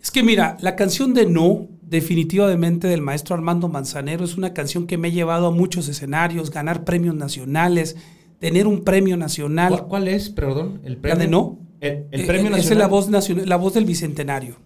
[0.00, 4.86] Es que mira, la canción de No, definitivamente del maestro Armando Manzanero, es una canción
[4.86, 7.96] que me ha llevado a muchos escenarios, ganar premios nacionales,
[8.38, 9.84] tener un premio nacional.
[9.86, 10.80] ¿Cuál, es, perdón?
[10.84, 11.18] El premio.
[11.18, 11.58] La de No.
[11.86, 12.58] El, eh, premio nacional.
[12.58, 14.56] Eh, es la voz, nacional, la voz del Bicentenario.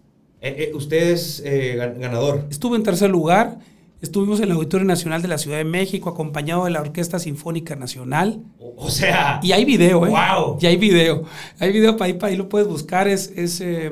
[0.74, 2.46] usted es ganador.
[2.50, 3.58] Estuve en tercer lugar
[4.00, 7.74] Estuvimos en el Auditorio Nacional de la Ciudad de México, acompañado de la Orquesta Sinfónica
[7.74, 8.44] Nacional.
[8.76, 9.40] O sea.
[9.42, 10.10] Y hay video, ¿eh?
[10.10, 10.58] ¡Wow!
[10.60, 11.24] Y hay video.
[11.58, 13.08] Hay video para ahí, para ahí lo puedes buscar.
[13.08, 13.90] Es, es eh,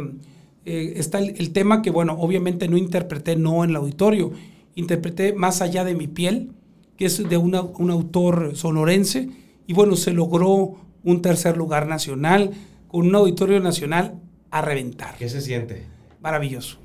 [0.64, 4.30] eh, está el, tema que, bueno, obviamente no interpreté no en el auditorio.
[4.76, 6.52] Interpreté Más allá de mi piel,
[6.96, 9.28] que es de un autor sonorense.
[9.66, 12.52] Y bueno, se logró un tercer lugar nacional
[12.96, 14.14] con un auditorio nacional
[14.50, 15.16] a reventar.
[15.18, 15.84] ¿Qué se siente?
[16.22, 16.78] Maravilloso.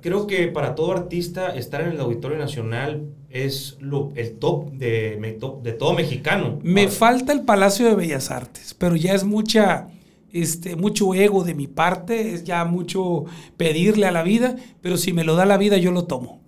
[0.00, 5.16] Creo que para todo artista estar en el Auditorio Nacional es lo, el top de,
[5.62, 6.58] de todo mexicano.
[6.64, 9.86] Me falta el Palacio de Bellas Artes, pero ya es mucha,
[10.32, 15.12] este, mucho ego de mi parte, es ya mucho pedirle a la vida, pero si
[15.12, 16.40] me lo da la vida yo lo tomo.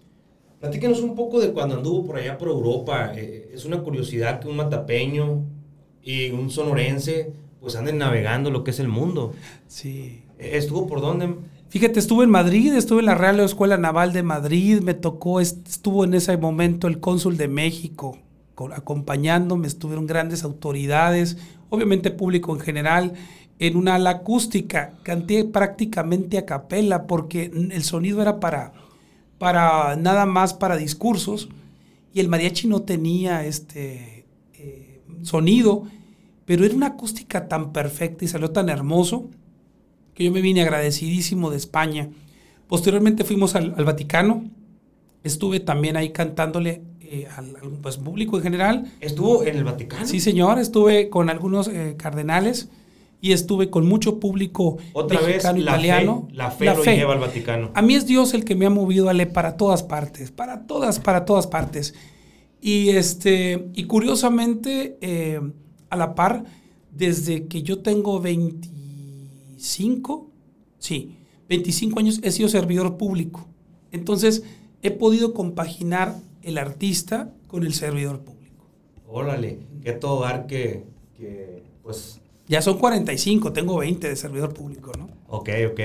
[0.59, 3.13] Platíquenos un poco de cuando anduvo por allá por Europa.
[3.15, 5.45] Eh, es una curiosidad que un matapeño
[6.03, 9.35] y un sonorense pues anden navegando lo que es el mundo.
[9.67, 10.23] Sí.
[10.39, 11.35] ¿Estuvo por dónde?
[11.69, 16.05] Fíjate, estuve en Madrid, estuve en la Real Escuela Naval de Madrid, me tocó, estuvo
[16.05, 18.19] en ese momento el cónsul de México
[18.75, 21.39] acompañándome, estuvieron grandes autoridades,
[21.71, 23.15] obviamente público en general,
[23.59, 28.73] en una ala acústica, canté prácticamente a capela porque el sonido era para,
[29.39, 31.49] para nada más para discursos
[32.13, 35.85] y el mariachi no tenía este eh, sonido,
[36.51, 39.29] pero era una acústica tan perfecta y salió tan hermoso
[40.25, 42.11] yo me vine agradecidísimo de España.
[42.69, 44.45] Posteriormente fuimos al, Vaticano,
[45.25, 48.93] estuve también ahí cantándole eh, al, pues, público en general.
[49.01, 50.07] ¿Estuvo en el Vaticano?
[50.07, 52.69] Sí, señor, estuve con algunos eh, cardenales
[53.21, 56.29] y estuve con mucho público Otra mexicano, vez, la italiano.
[56.29, 57.71] Fe, la fe lo lleva al Vaticano.
[57.75, 60.67] A mí es Dios el que me ha movido a leer para todas partes, para
[60.67, 61.95] todas, para todas partes.
[62.61, 65.41] Y, este, y curiosamente, eh,
[65.91, 66.45] a la par,
[66.91, 68.81] desde que yo tengo 20
[69.61, 70.31] 25,
[70.79, 71.17] sí,
[71.51, 73.47] 25 años he sido servidor público.
[73.93, 74.43] Entonces
[74.83, 78.67] he podido compaginar el artista con el servidor público.
[79.07, 80.85] Órale, qué todo dar que,
[81.83, 82.21] pues...
[82.49, 85.11] Ya son 45, tengo 20 de servidor público, ¿no?
[85.29, 85.81] Ok, ok.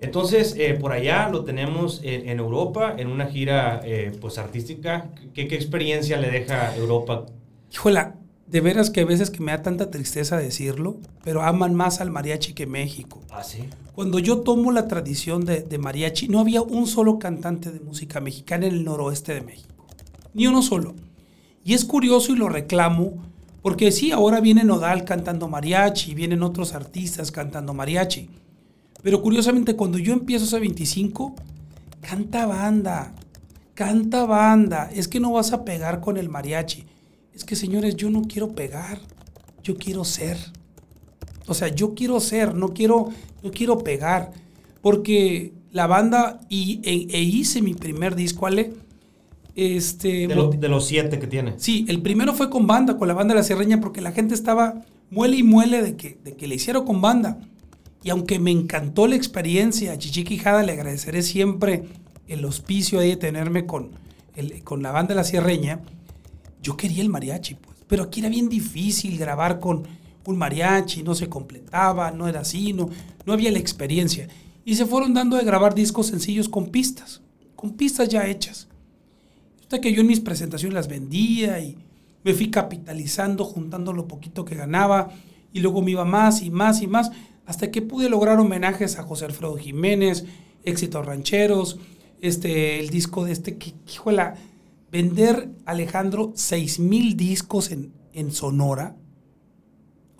[0.00, 5.10] Entonces, eh, por allá lo tenemos en, Europa, en una gira eh, pues artística.
[5.32, 7.26] ¿Qué, ¿Qué, experiencia le deja Europa?
[7.72, 8.16] Híjola,
[8.54, 12.12] de veras que a veces que me da tanta tristeza decirlo, pero aman más al
[12.12, 13.20] mariachi que México.
[13.32, 13.64] ¿Ah, sí?
[13.96, 18.66] Cuando yo tomo la tradición de, mariachi, no había un solo cantante de música mexicana
[18.66, 19.84] en el noroeste de México.
[20.34, 20.94] Ni uno solo.
[21.64, 23.14] Y es curioso y lo reclamo,
[23.60, 28.30] porque sí, ahora viene Nodal cantando mariachi, vienen otros artistas cantando mariachi.
[29.02, 31.34] Pero curiosamente, cuando yo empiezo hace 25,
[32.02, 33.16] canta banda,
[33.74, 34.92] canta banda.
[34.94, 36.86] Es que no vas a pegar con el mariachi
[37.34, 39.00] es que señores, yo no quiero pegar,
[39.62, 40.38] yo quiero ser.
[41.46, 43.08] O sea, yo quiero ser, no quiero,
[43.42, 44.32] no quiero pegar.
[44.80, 48.72] Porque la banda, y, e, e hice mi primer disco, Ale.
[49.56, 51.54] Este, de, los siete que tiene.
[51.58, 54.34] Sí, el primero fue con banda, con la banda de la Sierreña, porque la gente
[54.34, 57.38] estaba muele y muele de que, de que le hicieron con banda.
[58.02, 61.84] Y aunque me encantó la experiencia, a Chichi Quijada le agradeceré siempre
[62.26, 63.90] el hospicio de tenerme con,
[64.34, 65.80] el, con la banda de la Sierreña
[66.64, 67.78] yo quería el mariachi, pues.
[67.86, 69.84] Pero aquí era bien difícil grabar con
[70.24, 72.88] un mariachi, no se completaba, no era así, no,
[73.26, 74.26] no había la experiencia.
[74.64, 77.20] Y se fueron dando de grabar discos sencillos con pistas,
[77.54, 78.68] con pistas ya hechas.
[79.60, 81.76] Hasta que yo en mis presentaciones las vendía y
[82.24, 85.10] me fui capitalizando, juntando lo poquito que ganaba,
[85.52, 87.10] y luego me iba más y más y más,
[87.44, 90.24] hasta que pude lograr homenajes a José Alfredo Jiménez,
[90.64, 91.78] éxitos rancheros,
[92.22, 93.74] este, el disco de este, que,
[94.06, 94.36] la
[94.94, 98.94] vender, Alejandro, seis mil discos en, en Sonora.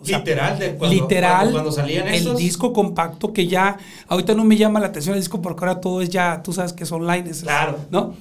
[0.05, 2.33] literal, de cuando, literal, cuando, salían esos.
[2.33, 3.77] El disco compacto que ya,
[4.09, 6.73] ahorita no me llama la atención el disco porque ahora todo es ya, tú sabes
[6.73, 7.29] que es online.
[7.29, 7.77] Es, claro.
[7.89, 8.15] ¿No?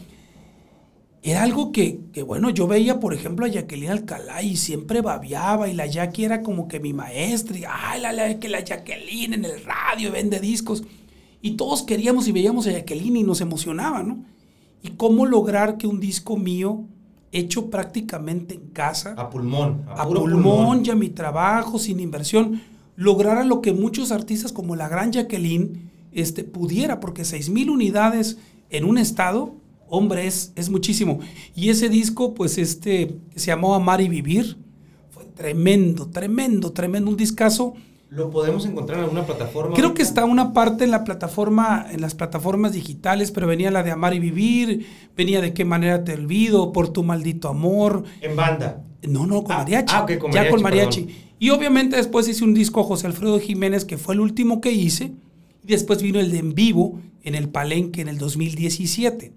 [1.25, 5.69] Era algo que, que, bueno, yo veía, por ejemplo, a Jacqueline Alcalá y siempre babiaba
[5.69, 9.35] y la Jackie era como que mi maestra y, ay, la, la, que la Jacqueline
[9.35, 10.85] en el radio vende discos.
[11.43, 14.19] Y todos queríamos y veíamos a Jacqueline y nos emocionaba, ¿no?
[14.85, 16.85] Y cómo lograr que un disco mío,
[17.33, 22.61] hecho prácticamente en casa, a pulmón, a, pulmón, ya mi trabajo, sin inversión,
[22.95, 28.39] lograra lo que muchos artistas como la gran Jacqueline este, pudiera, porque 6.000 unidades
[28.71, 29.55] en un estado
[29.89, 31.21] Hombre, es, es muchísimo.
[31.55, 34.57] Y ese disco, pues este, que se llamó Amar y Vivir,
[35.11, 37.75] fue tremendo, tremendo, tremendo, un discazo.
[38.15, 39.75] ¿Lo podemos encontrar en alguna plataforma?
[39.75, 43.83] Creo que está una parte en la plataforma, en las plataformas digitales, pero venía la
[43.83, 48.05] de Amar y Vivir, venía de qué manera te olvido, por tu maldito amor.
[48.21, 48.85] En banda.
[49.03, 49.95] No, no, con Ah, mariachi.
[49.97, 51.09] ah, ok, con ya con mariachi.
[51.41, 54.71] Y obviamente después hice un disco a José Alfredo Jiménez, que fue el último que
[54.73, 55.13] hice.
[55.65, 59.33] Y después vino el de en vivo en el Palenque en el 2017.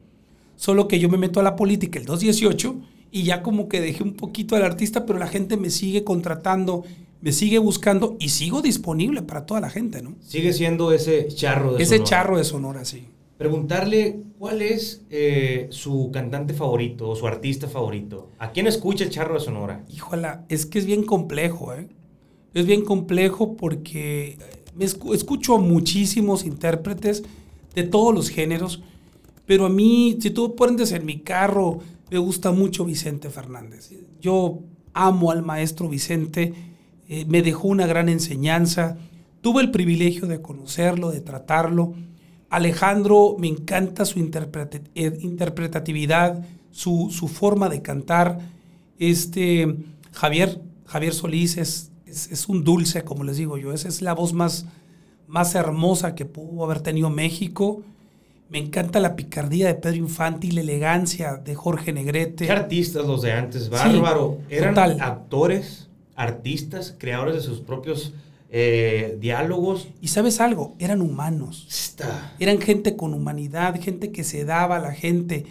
[0.55, 2.75] Solo que yo me meto a la política el 2018
[3.11, 6.83] y ya como que dejé un poquito al artista, pero la gente me sigue contratando,
[7.27, 10.15] me sigue buscando y sigo disponible para toda la gente, ¿no?
[10.21, 12.09] Sigue siendo ese charro de Ese Sonora.
[12.09, 13.09] charro de Sonora, sí.
[13.37, 18.29] Preguntarle cuál es eh, su cantante favorito o su artista favorito.
[18.39, 19.83] ¿A quién escucha el charro de Sonora?
[19.93, 21.89] Híjola, es que es bien complejo, ¿eh?
[22.53, 24.37] Es bien complejo porque
[24.73, 27.23] me escu- escucho a muchísimos intérpretes
[27.75, 28.81] de todos los géneros,
[29.45, 33.91] pero a mí, si tú pones en mi carro, me gusta mucho Vicente Fernández.
[34.21, 34.59] Yo
[34.93, 36.53] amo al maestro Vicente,
[37.09, 38.97] eh, me dejó una gran enseñanza,
[39.41, 41.93] tuve el privilegio de conocerlo, de tratarlo.
[42.49, 48.39] Alejandro, me encanta su eh, interpretatividad, su, su forma de cantar.
[48.99, 49.75] Este,
[50.11, 53.73] Javier, Javier Solís es, es, es un dulce, como les digo yo.
[53.73, 54.65] Esa es la voz más,
[55.27, 57.83] más hermosa que pudo haber tenido México.
[58.49, 62.45] Me encanta la picardía de Pedro Infante y la elegancia de Jorge Negrete.
[62.45, 63.69] ¿Qué artistas los de antes?
[63.69, 64.39] Bárbaro.
[64.49, 64.97] Eran total.
[65.01, 65.86] actores,
[66.17, 68.13] artistas, creadores de sus propios
[68.51, 69.87] eh, diálogos.
[70.01, 71.65] Y sabes algo, eran humanos.
[71.69, 72.33] Está.
[72.39, 75.45] Eran gente con humanidad, gente que se daba a la gente.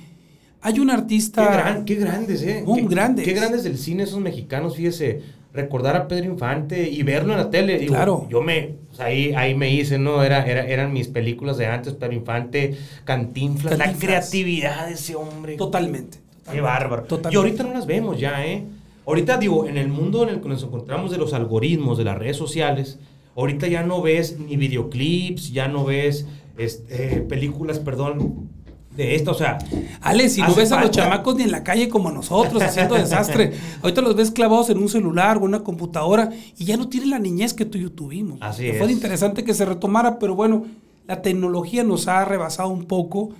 [0.60, 1.44] Hay un Qué, artista...
[1.52, 2.62] gran- qué grandes, ¿eh?
[2.66, 3.24] Muy qué, grandes.
[3.24, 5.22] Qué grandes del cine esos mexicanos, fíjese.
[5.52, 7.78] Recordar a Pedro Infante y verlo en la tele.
[7.78, 8.26] Digo, Claro.
[8.28, 8.74] Yo me.
[8.88, 10.22] pues ahí, ahí me hice, ¿no?
[10.22, 13.78] Era, era- eran mis películas de antes, Pedro Infante, Cantinflas.
[13.78, 15.56] La creatividad de ese hombre.
[15.56, 16.18] Totalmente.
[16.50, 17.04] Qué bárbaro.
[17.04, 17.34] totalmente.
[17.34, 18.64] Y ahorita no las vemos ya, ¿eh?
[19.06, 22.18] Ahorita digo, en el mundo en el que nos encontramos de los algoritmos, de las
[22.18, 22.98] redes sociales,
[23.36, 26.26] ahorita ya no ves ni videoclips, ya no ves
[26.58, 28.48] este, películas, perdón,
[28.96, 29.58] de esta, o sea,
[30.00, 30.90] Ale, si no ves a los falta.
[30.90, 34.88] chamacos ni en la calle como nosotros haciendo desastre, ahorita los ves clavados en un
[34.88, 38.38] celular o una computadora y ya no tienen la niñez que tú y yo tuvimos.
[38.40, 38.78] Así Que es.
[38.78, 40.64] Fue interesante que se retomara, pero bueno,
[41.06, 43.30] la tecnología nos ha rebasado un poco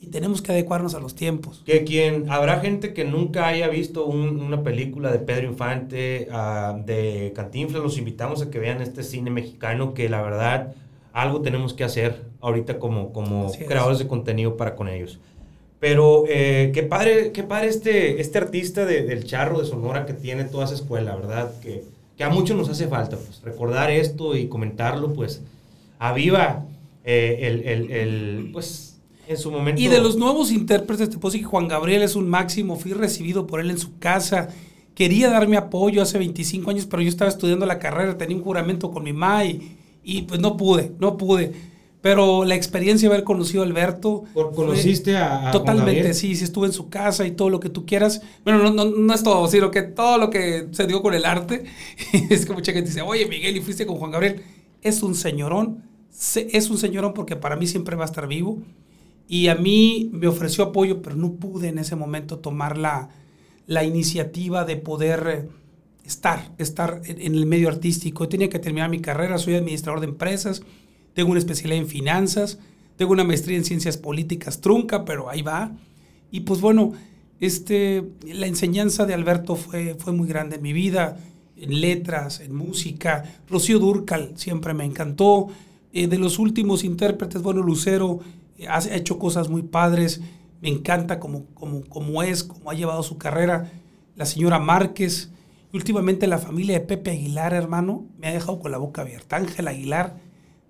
[0.00, 1.62] y tenemos que adecuarnos a los tiempos.
[1.66, 6.76] que quien, habrá gente que nunca haya visto un- una película de Pedro Infante, ah,
[6.86, 10.74] de Cantinflas, los invitamos a que vean este cine mexicano que la verdad
[11.12, 15.18] algo tenemos que hacer ahorita como, como creadores de contenido para con ellos.
[15.80, 20.12] Pero eh, qué padre, qué padre este, este artista de- del charro de Sonora que
[20.14, 21.52] tiene toda esa escuela, ¿verdad?
[21.60, 21.84] Que,
[22.16, 25.42] que a muchos nos hace falta, pues recordar esto y comentarlo, pues
[25.98, 26.64] aviva
[27.04, 28.89] eh, el, el- el, pues
[29.30, 29.80] en su momento.
[29.80, 32.92] Y de los nuevos intérpretes, te puedo decir que Juan Gabriel es un máximo, fui
[32.92, 34.48] recibido por él en su casa,
[34.94, 38.90] quería darme apoyo hace 25 años, pero yo estaba estudiando la carrera, tenía un juramento
[38.90, 41.52] con mi mamá y, y, pues no pude, no pude.
[42.02, 44.24] Pero la experiencia de haber conocido a Alberto...
[44.54, 47.84] ¿Conociste a, a Totalmente, sí, sí estuve en su casa y todo lo que tú
[47.84, 48.22] quieras.
[48.42, 51.26] Bueno, no, no, no es todo, sino que todo lo que se dio con el
[51.26, 51.64] arte.
[52.30, 54.42] es que mucha gente dice, oye Miguel, ¿y fuiste con Juan Gabriel?
[54.80, 58.58] Es un señorón, se- es un señorón porque para mí siempre va a estar vivo.
[59.32, 63.10] Y a mí me ofreció apoyo, pero no pude en ese momento tomar la,
[63.68, 65.48] la iniciativa de poder eh,
[66.04, 68.28] estar, estar en, el medio artístico.
[68.28, 70.62] Tenía que terminar mi carrera, soy administrador de empresas,
[71.14, 72.58] tengo una especialidad en finanzas,
[72.96, 75.76] tengo una maestría en ciencias políticas trunca, pero ahí va.
[76.32, 76.94] Y pues bueno,
[77.38, 78.02] este,
[78.34, 81.18] la enseñanza de Alberto fue, fue muy grande en mi vida,
[81.56, 83.22] en letras, en música.
[83.48, 85.46] Rocío Durcal siempre me encantó.
[85.92, 88.18] Eh, de los últimos intérpretes, bueno, Lucero
[88.68, 90.20] ha, hecho cosas muy padres.
[90.60, 93.70] Me encanta como, como, como es, como ha llevado su carrera.
[94.16, 95.30] La señora Márquez.
[95.72, 99.36] Y últimamente la familia de Pepe Aguilar, hermano, me ha dejado con la boca abierta.
[99.36, 100.16] Ángel Aguilar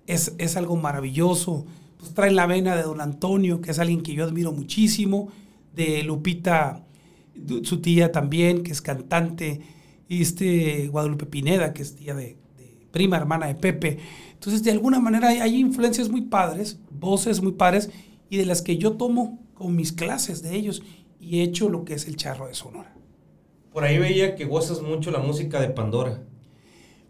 [0.07, 1.67] es, es algo maravilloso.
[1.99, 5.29] Pues traen la vena de don Antonio, que es alguien que yo admiro muchísimo,
[5.75, 6.85] de Lupita,
[7.63, 9.61] su tía también, que es cantante,
[10.09, 13.99] y este Guadalupe Pineda, que es tía de, de prima hermana de Pepe.
[14.41, 17.91] Entonces, de alguna manera hay, hay influencias muy padres, voces muy padres,
[18.31, 20.83] y de las que yo tomo con mis clases de ellos,
[21.21, 22.97] y he hecho lo que es el charro de Sonora.
[23.71, 26.23] Por ahí veía que gozas mucho la música de Pandora.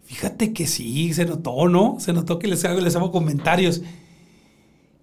[0.03, 2.01] Fíjate que sí, se notó, ¿no?
[2.01, 3.81] Se notó que les hago, les hago comentarios.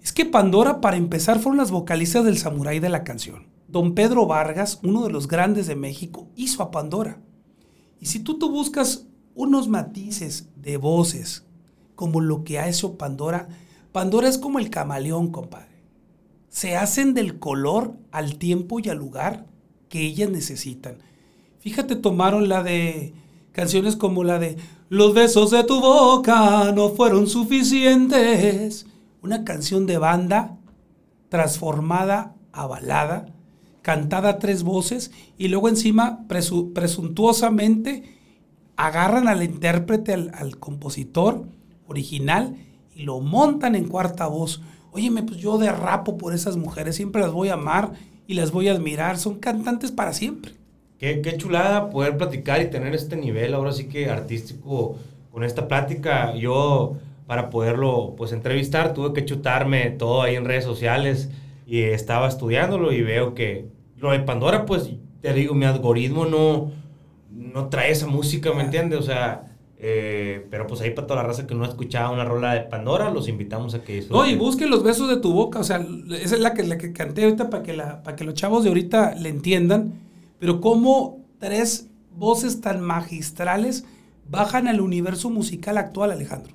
[0.02, 3.46] Es que Pandora, para empezar, fueron las vocalistas del samurái de la canción.
[3.68, 7.22] Don Pedro Vargas, uno de los grandes de México, hizo a Pandora.
[7.98, 11.47] Y si tú, tú buscas unos matices de voces,
[11.99, 13.49] como lo que ha hecho Pandora,
[13.90, 15.82] Pandora es como el camaleón, compadre.
[16.49, 19.46] se hacen del color al tiempo y al lugar
[19.88, 20.99] que ellas necesitan.
[21.59, 23.14] Fíjate, tomaron la de
[23.51, 28.86] canciones como la de Los besos de tu boca no fueron suficientes.
[29.20, 30.57] Una canción de banda
[31.30, 33.34] transformada a balada,
[33.82, 38.05] cantada a tres voces y luego encima presuntuosamente
[38.76, 41.57] agarran al intérprete, al, al compositor
[41.89, 42.57] original
[42.95, 44.62] y lo montan en cuarta voz.
[44.93, 47.93] Óyeme, pues yo derrapo por esas mujeres, siempre las voy a amar
[48.26, 50.53] y las voy a admirar, son cantantes para siempre.
[50.99, 54.97] Qué, qué chulada poder platicar y tener este nivel ahora sí que artístico
[55.30, 56.34] con esta plática.
[56.34, 61.30] Yo para poderlo pues entrevistar tuve que chutarme todo ahí en redes sociales
[61.66, 63.66] y estaba estudiándolo y veo que
[63.97, 66.72] lo de Pandora pues te digo mi algoritmo no
[67.30, 68.99] no trae esa música, ¿me entiendes?
[68.99, 69.47] O sea,
[69.80, 72.62] eh, pero pues ahí para toda la raza que no ha escuchado una rola de
[72.62, 75.86] Pandora, los invitamos a que No, y busquen los besos de tu boca, o sea,
[76.20, 78.64] esa es la que, la que canté ahorita para que, la, para que los chavos
[78.64, 79.94] de ahorita le entiendan,
[80.38, 83.84] pero cómo tres voces tan magistrales
[84.28, 86.54] bajan al universo musical actual, Alejandro.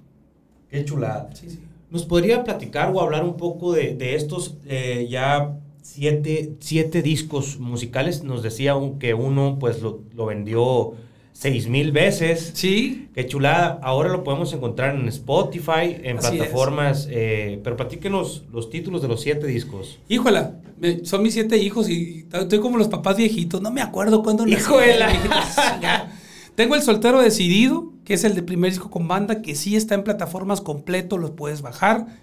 [0.70, 1.30] Qué chulada.
[1.34, 1.60] Sí, sí.
[1.94, 7.60] ¿Nos podría platicar o hablar un poco de, de estos eh, ya siete, siete, discos
[7.60, 8.24] musicales?
[8.24, 10.94] Nos decía que uno pues lo, lo vendió
[11.34, 12.52] seis mil veces.
[12.54, 13.10] Sí.
[13.14, 13.80] Qué chulada.
[13.84, 17.08] Ahora lo podemos encontrar en Spotify, en plataformas.
[17.12, 20.00] Eh, pero platíquenos los títulos de los siete discos.
[20.08, 20.62] Híjola,
[21.04, 23.62] son mis siete hijos y estoy como los papás viejitos.
[23.62, 25.12] No me acuerdo cuándo Híjola.
[26.56, 29.96] Tengo el soltero decidido, que es el de primer disco con banda, que sí está
[29.96, 32.20] en plataformas completo, los puedes bajar.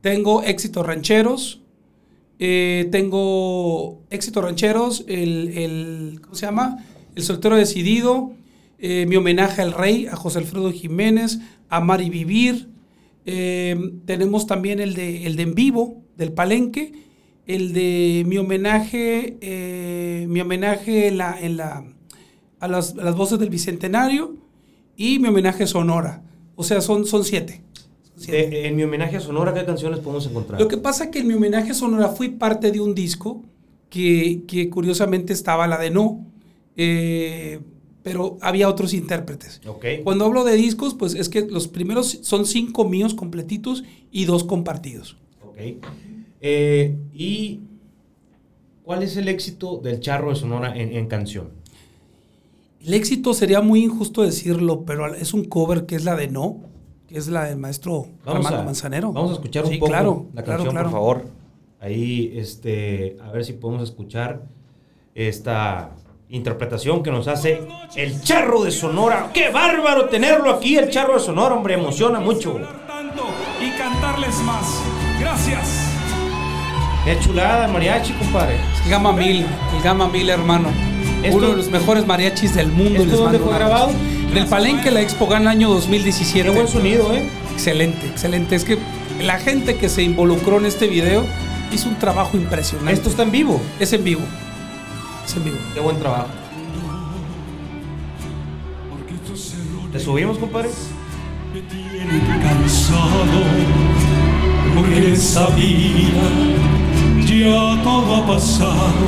[0.00, 1.62] Tengo éxitos rancheros.
[2.40, 6.84] Eh, tengo éxitos rancheros, el, el, ¿cómo se llama?
[7.16, 8.32] El soltero decidido,
[8.78, 12.68] eh, mi homenaje al rey, a José Alfredo Jiménez, Amar y Vivir.
[13.26, 13.76] Eh,
[14.06, 16.92] tenemos también el de, el de En Vivo, del Palenque,
[17.46, 21.84] el de mi homenaje, eh, mi homenaje en la, en la,
[22.60, 24.36] a, las, voces del Bicentenario
[24.96, 26.22] y mi homenaje Sonora.
[26.54, 27.62] O sea, son, son siete.
[28.28, 30.60] en mi homenaje a Sonora, ¿qué canciones podemos encontrar?
[30.60, 33.42] Lo que pasa es que en mi homenaje a Sonora fui parte de un disco
[33.90, 36.26] que, que curiosamente estaba la de No.
[36.76, 37.60] Eh,
[38.08, 39.60] pero había otros intérpretes.
[40.02, 44.44] Cuando hablo de discos, pues es que los primeros son cinco míos completitos y dos
[44.44, 45.18] compartidos.
[45.46, 45.58] Ok.
[46.40, 47.60] Eh, ¿Y
[48.82, 51.50] cuál es el éxito del Charro de Sonora en, canción?
[52.80, 56.60] El éxito sería muy injusto decirlo, pero es un cover que es la de No,
[57.08, 59.12] que es la del maestro Armando Manzanero.
[59.12, 61.24] Vamos a escuchar un poco la canción, por favor.
[61.78, 64.46] Ahí, este, a ver si podemos escuchar
[65.14, 65.94] esta
[66.30, 67.62] interpretación que nos hace
[67.96, 69.30] el charro de Sonora.
[69.32, 71.74] ¡Qué bárbaro tenerlo aquí, el charro de Sonora, hombre!
[71.74, 72.58] Emociona mucho.
[73.60, 74.82] Y cantarles más.
[75.18, 75.94] Gracias.
[77.04, 78.56] Qué chulada, mariachi, compadre.
[78.84, 80.68] El Gama Mil, el Gama Mil, hermano.
[81.32, 83.02] Uno de los mejores mariachis del mundo.
[83.02, 83.90] ¿Esto dónde fue grabado?
[84.30, 86.48] En el Palenque, la Expo Gana año 2017.
[86.48, 87.22] Qué buen sonido, ¿eh?
[87.52, 88.54] Excelente, excelente.
[88.54, 88.78] Es que
[89.22, 91.24] la gente que se involucró en este video
[91.72, 92.92] hizo un trabajo impresionante.
[92.92, 93.60] ¿Esto está en vivo?
[93.80, 94.22] Es en vivo.
[95.74, 96.28] Qué buen trabajo.
[99.92, 100.70] ¿Te subimos, compadre?
[101.52, 103.42] Me tiene cansado
[104.74, 106.22] porque sabía
[107.26, 109.06] ya todo ha pasado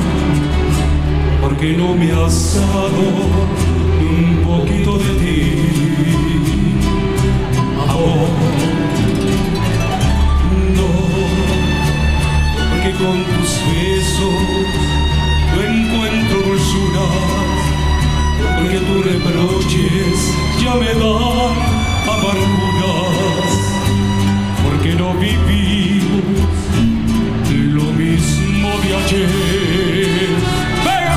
[1.41, 3.70] porque no me has dado
[18.71, 21.53] porque tus reproches ya me dan
[22.07, 23.51] amarguras,
[24.63, 26.23] porque no vivimos
[27.49, 30.29] lo mismo de ayer.
[30.85, 31.15] ¡Venga,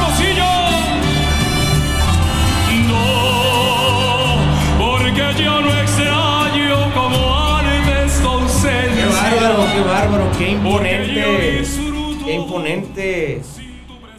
[2.88, 3.04] No,
[4.78, 11.62] porque yo no extraño como antes con ¡Qué bárbaro, qué bárbaro, qué imponente!
[12.24, 13.42] ¡Qué imponente!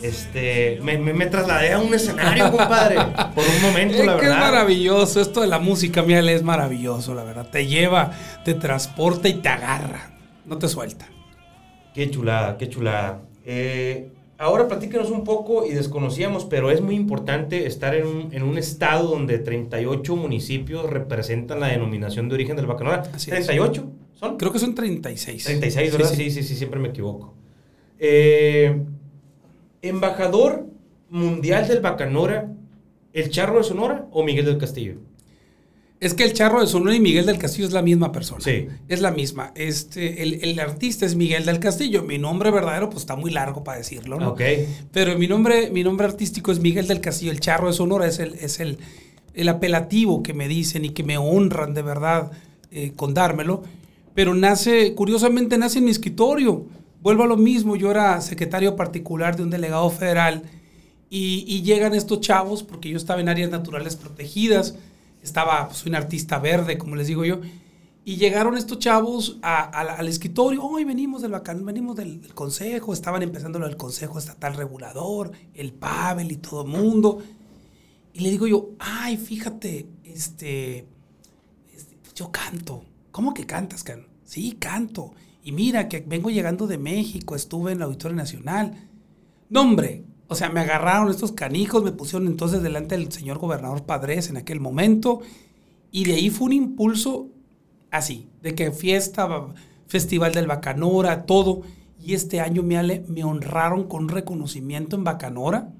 [0.05, 2.97] Este, me, me, trasladé a un escenario, compadre,
[3.33, 4.31] por un momento, la verdad.
[4.33, 7.49] Es maravilloso, esto de la música, mía es maravilloso, la verdad.
[7.49, 8.11] Te lleva,
[8.43, 11.07] te transporta y te agarra, no te suelta.
[11.95, 13.21] Qué chulada, qué chulada.
[13.45, 18.43] Eh, ahora platíquenos un poco, y desconocíamos, pero es muy importante estar en un, en
[18.43, 23.03] un, estado donde 38 municipios representan la denominación de origen del Bacanora.
[23.11, 23.83] ¿38
[24.13, 24.37] son?
[24.37, 25.43] Creo que son 36.
[25.43, 26.09] 36, ¿verdad?
[26.09, 27.33] Sí, sí, sí, sí siempre me equivoco.
[27.97, 28.85] Eh,
[29.87, 30.67] embajador
[31.09, 32.51] mundial del Bacanora,
[33.13, 34.95] el Charro de Sonora o Miguel del Castillo?
[36.01, 38.41] Es que el Charro de Sonora y Miguel del Castillo es la misma persona.
[38.41, 38.67] Sí.
[38.89, 39.53] Es la misma.
[39.55, 42.03] Este, el, el artista es Miguel del Castillo.
[42.03, 44.31] Mi nombre verdadero, pues está muy largo para decirlo, ¿no?
[44.31, 44.41] Ok.
[44.91, 47.31] Pero mi nombre, mi nombre artístico es Miguel del Castillo.
[47.31, 48.77] El Charro de Sonora es el, es el,
[49.33, 52.31] el apelativo que me dicen y que me honran de verdad
[52.71, 53.63] eh, con dármelo.
[54.13, 56.65] Pero nace, curiosamente, nace en mi escritorio.
[57.05, 57.75] Vuelvo a lo mismo.
[57.75, 60.41] Yo era secretario particular de un delegado federal
[61.07, 64.75] y, llegan estos chavos, porque yo estaba en áreas naturales protegidas
[65.21, 67.41] estaba, pues, soy un artista verde, como les digo yo,
[68.05, 73.59] y llegaron estos chavos al escritorio, hoy venimos del bacán, venimos del, consejo, estaban empezando
[73.59, 77.19] del consejo estatal regulador, el Pavel y todo el mundo,
[78.13, 80.87] y le digo yo, ay, fíjate, este,
[81.71, 84.07] este yo canto, ¿cómo que cantas, can?
[84.23, 85.13] Sí, canto,
[85.45, 88.89] y mira que vengo llegando de México, estuve en el Auditorio Nacional,
[89.47, 93.83] no hombre, o sea, me agarraron estos canijos, me pusieron entonces delante del señor gobernador
[93.85, 95.21] Padres en aquel momento,
[95.91, 97.29] y de ahí fue un impulso
[97.91, 99.53] así, de que fiesta,
[99.85, 101.61] festival del Bacanora, todo.
[102.03, 105.73] Y este año me, me honraron con reconocimiento en Bacanora,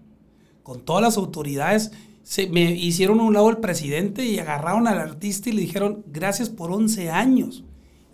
[0.61, 1.91] con todas las autoridades.
[2.21, 6.03] Se, me hicieron a un lado el presidente y agarraron al artista y le dijeron,
[6.07, 7.64] gracias por 11 años.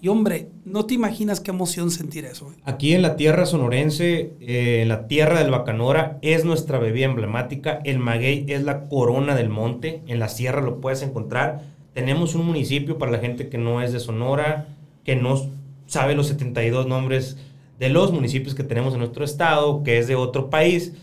[0.03, 2.51] Y hombre, no te imaginas qué emoción sentir eso.
[2.51, 2.59] ¿eh?
[2.65, 7.81] Aquí en la tierra sonorense, eh, en la tierra del Bacanora, es nuestra bebida emblemática.
[7.83, 10.01] El maguey es la corona del monte.
[10.07, 11.61] En la sierra lo puedes encontrar.
[11.93, 14.69] Tenemos un municipio para la gente que no es de Sonora,
[15.03, 15.39] que no
[15.85, 17.37] sabe los 72 nombres
[17.77, 20.93] de los municipios que tenemos en nuestro estado, que es de otro país.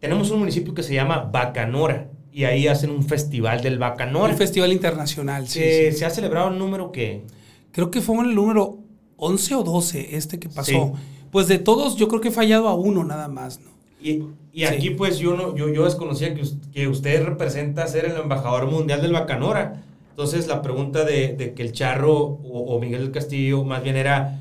[0.00, 4.32] Tenemos un municipio que se llama Bacanora y ahí hacen un festival del Bacanora.
[4.32, 5.92] Un festival internacional, sí, sí.
[5.92, 7.22] Se ha celebrado un número que...
[7.76, 8.78] Creo que fue en el número
[9.18, 10.70] 11 o 12 este que pasó.
[10.72, 11.02] Sí.
[11.30, 13.68] Pues de todos yo creo que he fallado a uno nada más, ¿no?
[14.00, 14.94] Y, y aquí sí.
[14.94, 19.12] pues yo, no, yo, yo desconocía que, que usted representa ser el embajador mundial del
[19.12, 19.84] Bacanora.
[20.08, 23.96] Entonces la pregunta de, de que el Charro o, o, Miguel del Castillo más bien
[23.96, 24.40] era,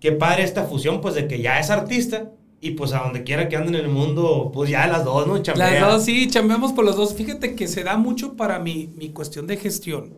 [0.00, 3.48] qué padre esta fusión, pues de que ya es artista y pues a donde quiera
[3.48, 5.40] que anden en el mundo, pues ya las dos, ¿no?
[5.40, 5.82] Chambea.
[5.82, 7.14] Las dos, sí, chambeamos por los dos.
[7.14, 10.14] Fíjate que se da mucho para mi, mi cuestión de gestión,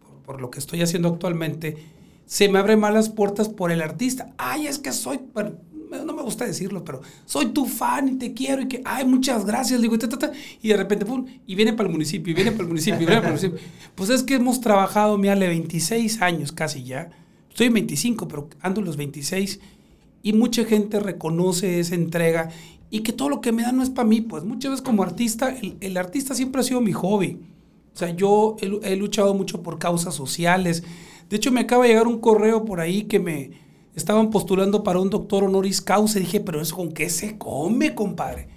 [0.00, 1.96] por, por lo que estoy haciendo actualmente.
[2.28, 4.34] Se me abren más las puertas por el artista.
[4.36, 5.52] Ay, es que soy, bueno,
[6.04, 9.46] no me gusta decirlo, pero soy tu fan y te quiero y que, ay, muchas
[9.46, 12.34] gracias, digo, ta, ta, ta, y de repente, pum, y viene para el municipio, y
[12.34, 13.58] viene para el municipio, y viene para el municipio.
[13.94, 17.08] Pues es que hemos trabajado, mira, 26 años casi ya,
[17.48, 19.60] estoy en 25, pero ando en los 26,
[20.22, 22.50] y mucha gente reconoce esa entrega,
[22.90, 25.02] y que todo lo que me dan no es para mí, pues muchas veces como
[25.02, 27.38] artista, el, el, artista siempre ha sido mi hobby.
[27.94, 30.84] O sea, yo he, he luchado mucho por causas sociales.
[31.28, 33.50] De hecho, me acaba de llegar un correo por ahí que me,
[33.98, 36.18] estaban postulando para un doctor honoris causa.
[36.18, 38.48] Y dije, pero eso con qué se come, compadre.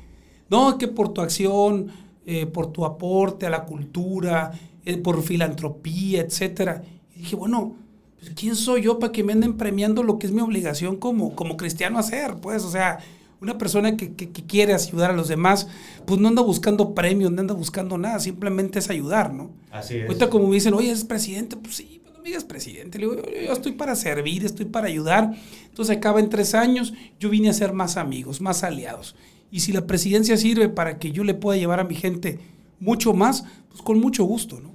[0.49, 1.87] No, que por tu acción,
[2.25, 4.51] eh, por tu aporte a la cultura,
[4.85, 6.83] eh, por filantropía, etcétera.
[7.15, 7.75] Y dije, bueno,
[8.19, 11.35] pues, ¿quién soy yo para que me anden premiando lo que es mi obligación como,
[11.35, 12.35] como cristiano hacer?
[12.41, 12.99] Pues, o sea,
[13.41, 15.67] una persona que, que, que, quiere ayudar a los demás,
[16.05, 19.49] pues no anda buscando premios, no anda buscando nada, simplemente es ayudar, ¿no?
[19.71, 20.07] Así es.
[20.07, 23.51] Ahorita como me dicen, oye, es presidente, pues sí, me digas presidente, le digo, yo,
[23.51, 25.31] estoy para servir, estoy para ayudar.
[25.65, 29.15] Entonces acaba en tres años, yo vine a ser más amigos, más aliados.
[29.51, 32.39] Y si la presidencia sirve para que yo le pueda llevar a mi gente
[32.79, 34.71] mucho más, pues con mucho gusto, ¿no?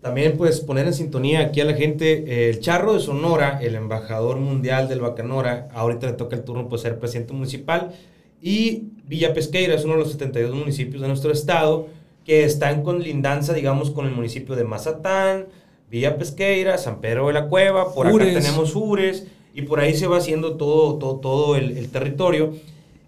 [0.00, 3.74] También pues poner en sintonía aquí a la gente, eh, el Charro de Sonora, el
[3.74, 7.92] embajador mundial del Bacanora, ahorita le toca el turno pues ser presidente municipal,
[8.40, 11.88] y Villa Pesqueira es uno de los 72 municipios de nuestro estado
[12.24, 15.46] que están con lindanza, digamos, con el municipio de Mazatán,
[15.90, 18.30] Villa Pesqueira, San Pedro de la Cueva, por Ures.
[18.30, 22.54] acá tenemos Ures, y por ahí se va haciendo todo, todo, todo el, el territorio.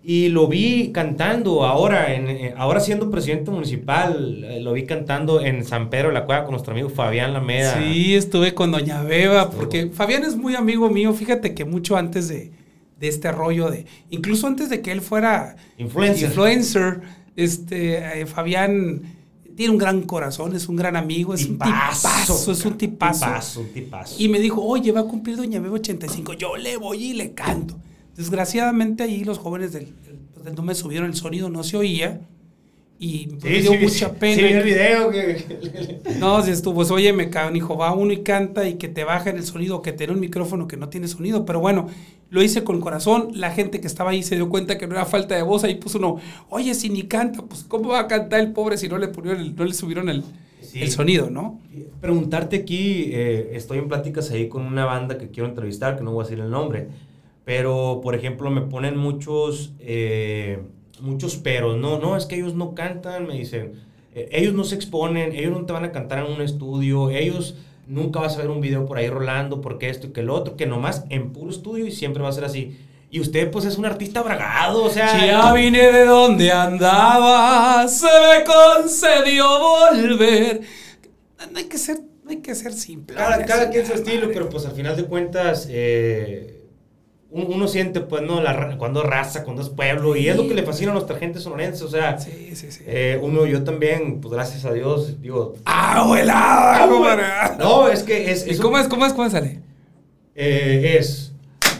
[0.02, 5.42] Y lo vi cantando ahora, en, eh, ahora siendo presidente municipal, eh, lo vi cantando
[5.42, 7.78] en San Pedro de la Cueva con nuestro amigo Fabián Lameda.
[7.78, 12.28] Sí, estuve con Doña Beba, porque Fabián es muy amigo mío, fíjate que mucho antes
[12.28, 12.50] de,
[12.98, 17.00] de este rollo de, incluso antes de que él fuera influencer, influencer
[17.36, 19.02] este, eh, Fabián
[19.56, 23.26] tiene un gran corazón, es un gran amigo, es tipazo, un tipazo, es un tipazo.
[23.26, 24.16] tipazo, tipazo.
[24.18, 27.32] Y me dijo, oye, va a cumplir Doña Beba 85, yo le voy y le
[27.34, 27.76] canto.
[28.16, 29.94] Desgraciadamente ahí los jóvenes del,
[30.44, 32.20] del no me subieron el sonido, no se oía.
[32.98, 34.36] Y sí, me dio sí, mucha sí, pena.
[34.36, 36.00] Sí, el video que...
[36.18, 39.04] No, si estuvo, pues, oye, me cago, hijo, va uno y canta y que te
[39.04, 41.46] bajen el sonido, que tiene un micrófono que no tiene sonido.
[41.46, 41.88] Pero bueno,
[42.30, 43.30] lo hice con corazón.
[43.34, 45.64] La gente que estaba ahí se dio cuenta que no era falta de voz.
[45.64, 46.16] Ahí puso uno,
[46.48, 49.56] oye, si ni canta, pues ¿cómo va a cantar el pobre si no le, el,
[49.56, 50.24] no le subieron el,
[50.60, 50.80] sí.
[50.80, 51.60] el sonido, no?
[52.00, 56.12] Preguntarte aquí, eh, estoy en pláticas ahí con una banda que quiero entrevistar, que no
[56.12, 56.88] voy a decir el nombre.
[57.44, 60.62] Pero, por ejemplo, me ponen muchos, eh,
[61.00, 61.76] muchos peros.
[61.78, 63.72] No, no, es que ellos no cantan, me dicen.
[64.14, 67.56] eh, ellos no se exponen, ellos no te van a cantar en un estudio, ellos
[67.90, 70.56] nunca vas a ver un video por ahí rolando porque esto y que lo otro,
[70.56, 72.78] que nomás en puro estudio y siempre va a ser así.
[73.10, 75.26] Y usted, pues, es un artista bragado, o sea.
[75.26, 80.60] Ya vine de donde andaba, se me concedió volver.
[81.50, 83.16] No hay que ser, no hay que ser simple.
[83.16, 86.59] Cada, cada quien su estilo, pero pues al final de cuentas, eh,
[87.32, 88.40] uno, siente, pues, ¿no?
[88.40, 91.16] La, cuando es raza, cuando es pueblo, y es lo que le fascina a nuestra
[91.16, 92.18] gente sonorense, o sea.
[92.18, 92.82] Sí, sí, sí.
[92.86, 95.54] eh, uno, yo también, pues, gracias a Dios, digo.
[95.64, 96.88] ¡Abuelada!
[96.88, 97.24] compadre!
[97.58, 98.46] No, es que es.
[98.46, 99.60] ¿Y cómo es, cómo es, cómo sale?
[100.34, 101.32] Eh, es.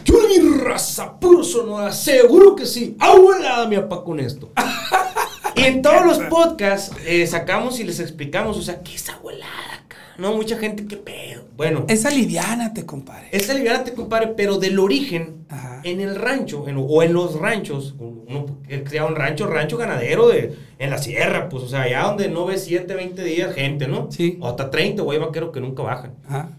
[0.05, 2.95] Yo de mi raza, puro sonora, seguro que sí.
[2.99, 4.51] Abuelada, mi papá, con esto.
[5.55, 9.80] y en todos los podcasts eh, sacamos y les explicamos, o sea, ¿qué es abuelada?
[10.21, 11.41] No, mucha gente, ¿qué pedo?
[11.57, 13.27] Bueno, Esa liviánate, compadre.
[13.31, 15.81] esta aliviánate, compadre, pero del origen, Ajá.
[15.83, 18.45] en el rancho, en- o en los ranchos, uno
[18.85, 22.45] crea un rancho, rancho ganadero de, en la sierra, pues, o sea, allá donde no
[22.45, 24.11] ves 7, 20 días gente, ¿no?
[24.11, 24.37] Sí.
[24.41, 26.13] O hasta 30, güey, vaquero que nunca bajan.
[26.27, 26.49] Ajá.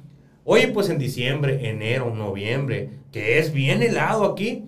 [0.45, 4.65] Oye, pues en diciembre, enero, noviembre, que es bien helado aquí.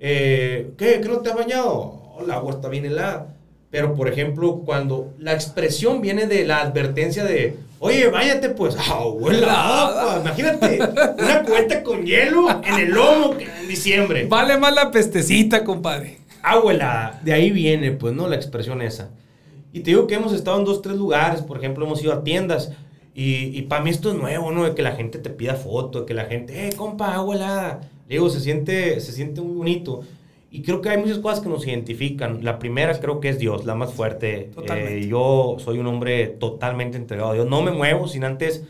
[0.00, 1.00] eh, ¿Qué?
[1.00, 1.70] ¿Que no te has bañado?
[1.72, 3.34] Oh, el agua está bien helada.
[3.70, 10.22] Pero, por ejemplo, cuando la expresión viene de la advertencia de, oye, váyate, pues, abuela,
[10.22, 10.78] pues, imagínate,
[11.22, 14.26] una cuenta con hielo en el lomo en diciembre.
[14.26, 16.18] Vale más la pestecita, compadre.
[16.42, 18.28] Abuela, de ahí viene, pues, ¿no?
[18.28, 19.10] La expresión esa.
[19.72, 22.24] Y te digo que hemos estado en dos, tres lugares, por ejemplo, hemos ido a
[22.24, 22.72] tiendas.
[23.14, 24.64] Y, y para mí esto es nuevo, ¿no?
[24.64, 27.80] De que la gente te pida foto, de que la gente, eh, compa, abuela.
[28.08, 30.02] Le digo, se siente, se siente muy bonito.
[30.56, 32.42] Y creo que hay muchas cosas que nos identifican.
[32.42, 34.50] La primera creo que es Dios, la más fuerte.
[34.54, 35.00] Totalmente.
[35.00, 37.46] Eh, yo soy un hombre totalmente entregado a Dios.
[37.46, 38.64] No me muevo sin antes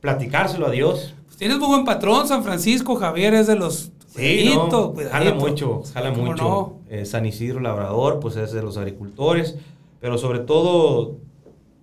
[0.00, 1.14] platicárselo a Dios.
[1.26, 3.92] Pues tienes muy buen patrón, San Francisco Javier es de los.
[4.06, 5.12] Sí, Cuidadito, no, cuidadito.
[5.18, 6.42] jala mucho, jala ¿Cómo mucho.
[6.42, 6.78] no?
[6.88, 9.58] Eh, San Isidro Labrador, pues es de los agricultores,
[10.00, 11.18] pero sobre todo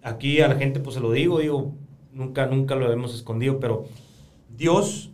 [0.01, 1.73] aquí a la gente pues se lo digo, digo,
[2.11, 3.85] nunca, nunca lo hemos escondido, pero
[4.49, 5.11] Dios,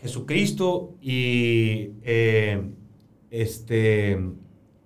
[0.00, 2.62] Jesucristo y eh,
[3.30, 4.18] este,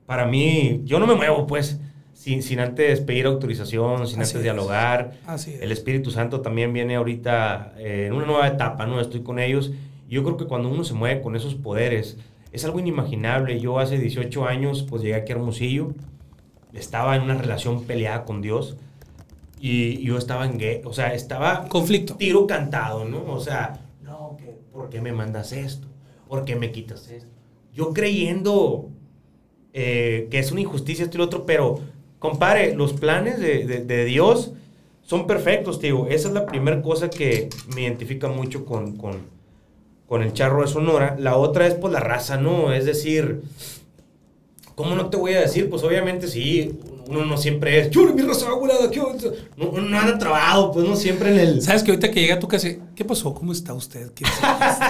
[0.07, 1.81] para mí, yo no me muevo pues
[2.13, 4.43] sin, sin antes pedir autorización, sin Así antes es.
[4.43, 5.13] dialogar.
[5.27, 5.63] Así es.
[5.63, 9.01] El Espíritu Santo también viene ahorita eh, en una nueva etapa, ¿no?
[9.01, 9.73] Estoy con ellos.
[10.09, 12.19] Yo creo que cuando uno se mueve con esos poderes,
[12.53, 13.61] es algo inimaginable.
[13.61, 15.95] Yo hace 18 años, pues llegué aquí a Hermosillo,
[16.73, 18.77] estaba en una relación peleada con Dios
[19.61, 22.17] y yo estaba en gay, o sea, estaba Conflicto.
[22.17, 23.25] tiro cantado, ¿no?
[23.33, 24.37] O sea, no,
[24.73, 25.87] ¿por qué me mandas esto?
[26.29, 27.31] ¿Por qué me quitas esto?
[27.75, 28.89] Yo creyendo
[29.73, 31.81] eh, que es una injusticia esto y lo otro, pero,
[32.19, 34.53] compadre, los planes de, de- de Dios
[35.03, 36.07] son perfectos, tío.
[36.09, 39.19] Esa es la primera cosa que me identifica mucho con, con,
[40.09, 41.17] con el charro de Sonora.
[41.19, 42.73] La otra es, pues, la raza, ¿no?
[42.73, 43.43] Es decir,
[44.75, 45.69] ¿cómo no te voy a decir?
[45.71, 46.79] Pues, obviamente, sí,
[47.11, 49.29] uno no siempre es, yo, mi raza, abuelada, ¿qué onda?".
[49.57, 51.63] No, no anda trabado, pues, no siempre en el...
[51.63, 53.35] ¿Sabes que ahorita que llega a tu casa, ¿qué pasó?
[53.35, 54.13] ¿Cómo está usted?
[54.15, 54.25] ¿Qué,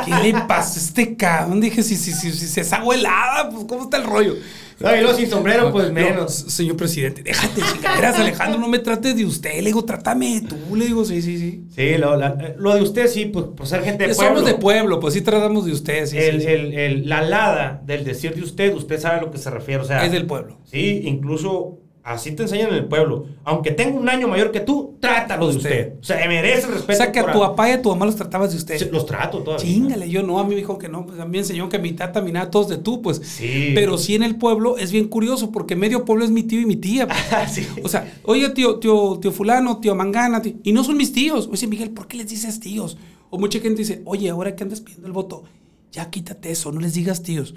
[0.05, 1.61] qué le pasa a este cabrón?
[1.61, 4.35] Dije, si, si, si, si se es abuelada, pues ¿cómo está el rollo?
[4.79, 6.33] No, y luego sin sombrero, pues, No, menos.
[6.35, 9.57] señor presidente, déjate chingaderas, Alejandro, no me trates de usted.
[9.57, 10.75] Le digo, trátame tú.
[10.75, 11.65] Le digo, sí, sí, sí.
[11.75, 14.47] Sí, lo, la- lo de usted sí, pues por ser gente de Somos pueblo.
[14.49, 16.07] de pueblo, pues sí tratamos de usted.
[16.07, 16.53] Sí, el, sí, sí.
[16.53, 19.83] el- el- la alada del decir de usted, usted sabe a lo que se refiere.
[19.83, 20.59] O sea, es del pueblo.
[20.65, 23.27] Sí, incluso así te enseñan en el pueblo.
[23.45, 25.71] Aunque tenga un año mayor que tú, trátalo de Usted.
[25.71, 26.01] usted.
[26.01, 26.93] O sea, merece respeto.
[26.93, 28.79] O sea, que a tu papá y a tu mamá los tratabas de usted.
[28.79, 29.65] Sí, Los trato todavía.
[29.67, 31.79] Chingale, yo no, a mí me dijo que no, pues a mí me enseñó que
[31.79, 33.21] mi tata, mi nada, todos de tú, pues.
[33.25, 33.73] Sí.
[33.75, 36.67] Pero sí en el pueblo es bien curioso, porque medio pueblo es mi tío y
[36.67, 37.07] mi tía.
[37.07, 37.19] pues.
[37.53, 37.67] Sí.
[37.83, 41.49] O sea, oye, tío, tío, tío fulano, tío mangana, tío- y no son mis tíos.
[41.53, 42.97] Oye, Miguel, ¿por qué les dices tíos?
[43.31, 45.45] O mucha gente dice, oye, ahora que andas pidiendo el voto,
[45.93, 47.55] ya quítate eso, no les digas tíos.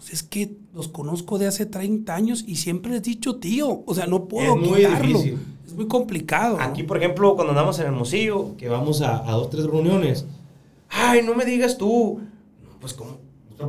[0.00, 3.82] Pues es que los conozco de hace 30 años y siempre les he dicho tío.
[3.84, 5.06] O sea, no puedo Es muy quitarlo.
[5.06, 5.38] difícil.
[5.66, 6.56] Es muy complicado.
[6.56, 6.62] ¿no?
[6.64, 10.24] Aquí, por ejemplo, cuando andamos en Hermosillo, que vamos a, a dos, tres reuniones.
[10.88, 12.18] Ay, no me digas tú.
[12.80, 13.18] Pues, como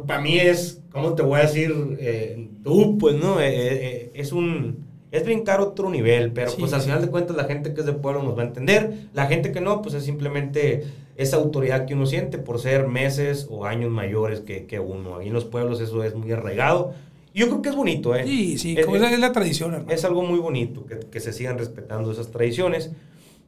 [0.08, 1.74] Para mí es, ¿cómo te voy a decir?
[2.00, 3.42] Eh, tú, pues, ¿no?
[3.42, 4.86] Eh, eh, es un.
[5.12, 7.86] Es brincar otro nivel, pero Sí, pues al final de cuentas la gente que es
[7.86, 8.94] de pueblo nos va a entender.
[9.14, 10.86] La gente que no, pues es simplemente
[11.18, 15.18] esa autoridad que uno siente por ser meses o años mayores que, que uno.
[15.18, 16.94] Ahí en los pueblos eso es muy arraigado.
[17.34, 18.24] Y yo creo que es bonito, ¿eh?
[18.26, 19.92] Sí, sí, Es- como es, es la tradición, hermano.
[19.92, 22.92] es algo muy bonito que, que se sigan respetando esas tradiciones.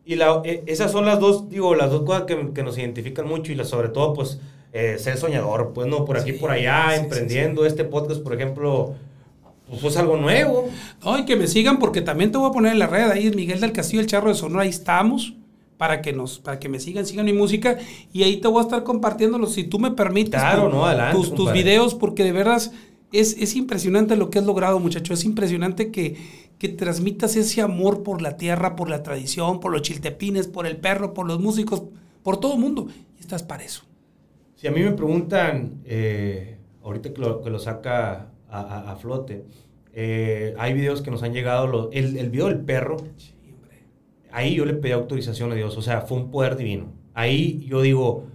[0.06, 3.26] Y la, eh, esas son las dos, digo, las dos cosas que, que nos identifican
[3.28, 4.40] mucho y la, sobre todo, pues,
[4.74, 6.04] eh, ser soñador, pues, ¿no?
[6.04, 7.66] Por aquí, Sí, por allá, sí, emprendiendo.
[7.66, 8.96] Este podcast, por ejemplo,
[9.82, 10.70] pues, fue algo nuevo.
[11.04, 13.32] No, y que me sigan porque también te voy a poner en la red ahí
[13.32, 15.34] Miguel del Castillo, el Charro de Sonora, ahí estamos
[15.78, 17.78] para que nos para que me sigan, sigan mi música
[18.14, 21.18] y ahí te voy a estar compartiéndolo si tú me permites Claro, tu- no, adelante,
[21.18, 22.72] tus, tus videos porque de veras
[23.12, 25.14] Es, es impresionante lo que has logrado, muchacho.
[25.14, 26.16] Es impresionante que,
[26.58, 30.78] que transmitas ese amor por la tierra, por la tradición, por los chiltepines, por el
[30.78, 31.84] perro, por los músicos,
[32.24, 32.88] por todo el mundo.
[33.18, 33.84] Y estás para eso.
[34.56, 39.46] Si a mí me preguntan, eh, ahorita que lo, que lo saca a, a, flote,
[39.94, 42.98] eh, hay videos que nos han llegado, el, el video del perro,
[44.32, 46.94] ahí yo le pedí autorización a Dios, o sea, fue un poder divino.
[47.14, 48.26] Ahí yo digo,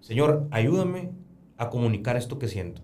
[0.00, 1.12] Señor, ayúdame
[1.56, 2.82] a comunicar esto que siento.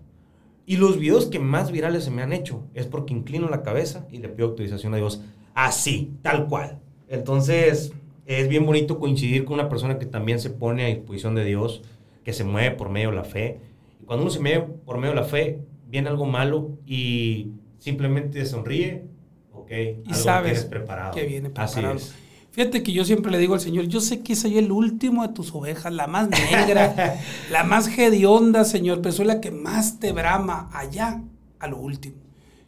[0.65, 4.07] Y los videos que más virales se me han hecho es porque inclino la cabeza
[4.09, 5.21] y le pido autorización a Dios.
[5.53, 6.79] Así, tal cual.
[7.09, 7.91] Entonces,
[8.25, 11.81] es bien bonito coincidir con una persona que también se pone a disposición de Dios,
[12.23, 13.59] que se mueve por medio de la fe.
[14.01, 15.59] Y cuando uno se mueve por medio de la fe,
[15.91, 19.05] viene algo malo y simplemente sonríe,
[19.51, 19.71] ok,
[20.07, 21.13] y sabes preparado.
[21.13, 21.95] que viene preparado.
[21.95, 22.15] Así es.
[22.51, 25.33] Fíjate que yo siempre le digo al Señor, yo sé que soy el último de
[25.33, 27.17] tus ovejas, la más negra,
[27.51, 31.21] la más hedionda, Señor, pero soy la que más te brama allá
[31.59, 32.17] a lo último.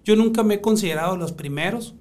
[0.04, 1.96] Yo nunca me he considerado los primeros,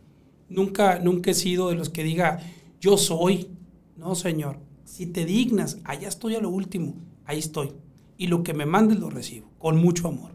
[0.49, 2.41] nunca, nunca he sido de los que diga,
[2.81, 3.49] yo soy.
[3.97, 6.95] No, Señor, si te dignas, allá estoy a lo último,
[7.25, 7.73] ahí estoy.
[8.17, 10.33] Y lo que me mandes lo recibo, con mucho amor.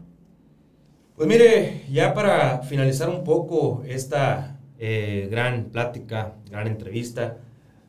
[1.18, 7.38] Pues mire, ya para finalizar un poco esta eh, gran plática, gran entrevista.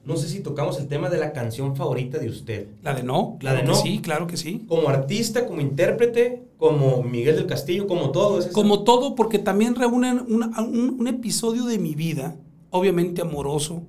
[0.04, 2.70] No sé si tocamos el tema de la canción favorita de usted.
[2.82, 3.76] La de no, la de no.
[3.76, 4.66] Sí, claro que sí.
[4.68, 8.40] Como artista, como intérprete, como Miguel del Castillo, como todo.
[8.52, 12.36] como todo, porque también reúnen un, episodio de mi vida,
[12.72, 13.84] obviamente amoroso,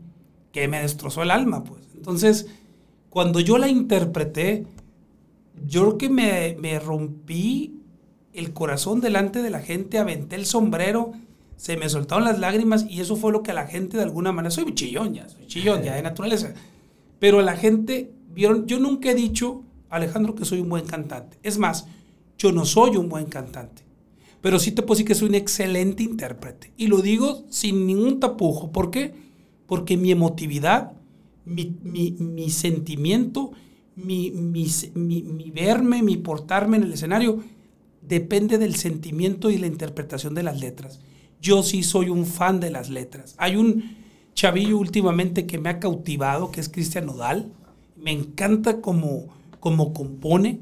[0.52, 1.80] que me destrozó el alma, pues.
[1.94, 2.46] Entonces,
[3.08, 4.66] cuando yo la interpreté,
[5.66, 7.79] yo creo que me, me rompí
[8.32, 11.12] el corazón delante de la gente, aventé el sombrero
[11.60, 14.32] se me soltaron las lágrimas y eso fue lo que a la gente de alguna
[14.32, 16.54] manera, soy chillón ya, soy chillón ya de naturaleza,
[17.18, 21.36] pero a la gente vieron, yo nunca he dicho, Alejandro, que soy un buen cantante.
[21.42, 21.86] Es más,
[22.38, 23.82] yo no soy un buen cantante,
[24.40, 26.72] pero sí te puedo decir que soy un excelente intérprete.
[26.78, 28.72] Y lo digo sin ningún tapujo.
[28.72, 29.12] ¿Por qué?
[29.66, 30.92] Porque mi emotividad,
[31.44, 33.52] mi, mi, sentimiento,
[33.96, 37.40] mi, mi verme, mi portarme en el escenario,
[38.10, 41.00] depende del sentimiento y la interpretación de las letras
[41.40, 43.34] yo sí soy un fan de las letras.
[43.38, 43.96] Hay un
[44.34, 47.52] chavillo últimamente que me ha cautivado, que es Cristian Nodal.
[47.96, 50.60] Me encanta cómo, cómo compone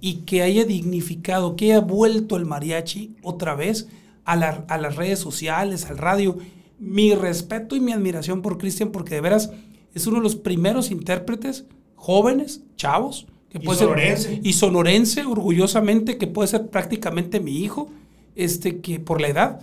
[0.00, 3.88] y que haya dignificado, que haya vuelto el mariachi otra vez
[4.24, 6.36] a, a las redes sociales, al radio.
[6.78, 9.50] Mi respeto y mi admiración por Cristian, porque de veras
[9.94, 11.64] es uno de los primeros intérpretes
[11.96, 14.22] jóvenes, chavos, que puede y sonorense.
[14.28, 17.90] Ser, y sonorense, orgullosamente, que puede ser prácticamente mi hijo,
[18.34, 19.60] este, que por la edad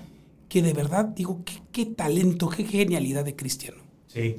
[0.47, 3.77] que de verdad digo, qué, qué talento, qué genialidad de Cristiano.
[4.07, 4.37] Sí,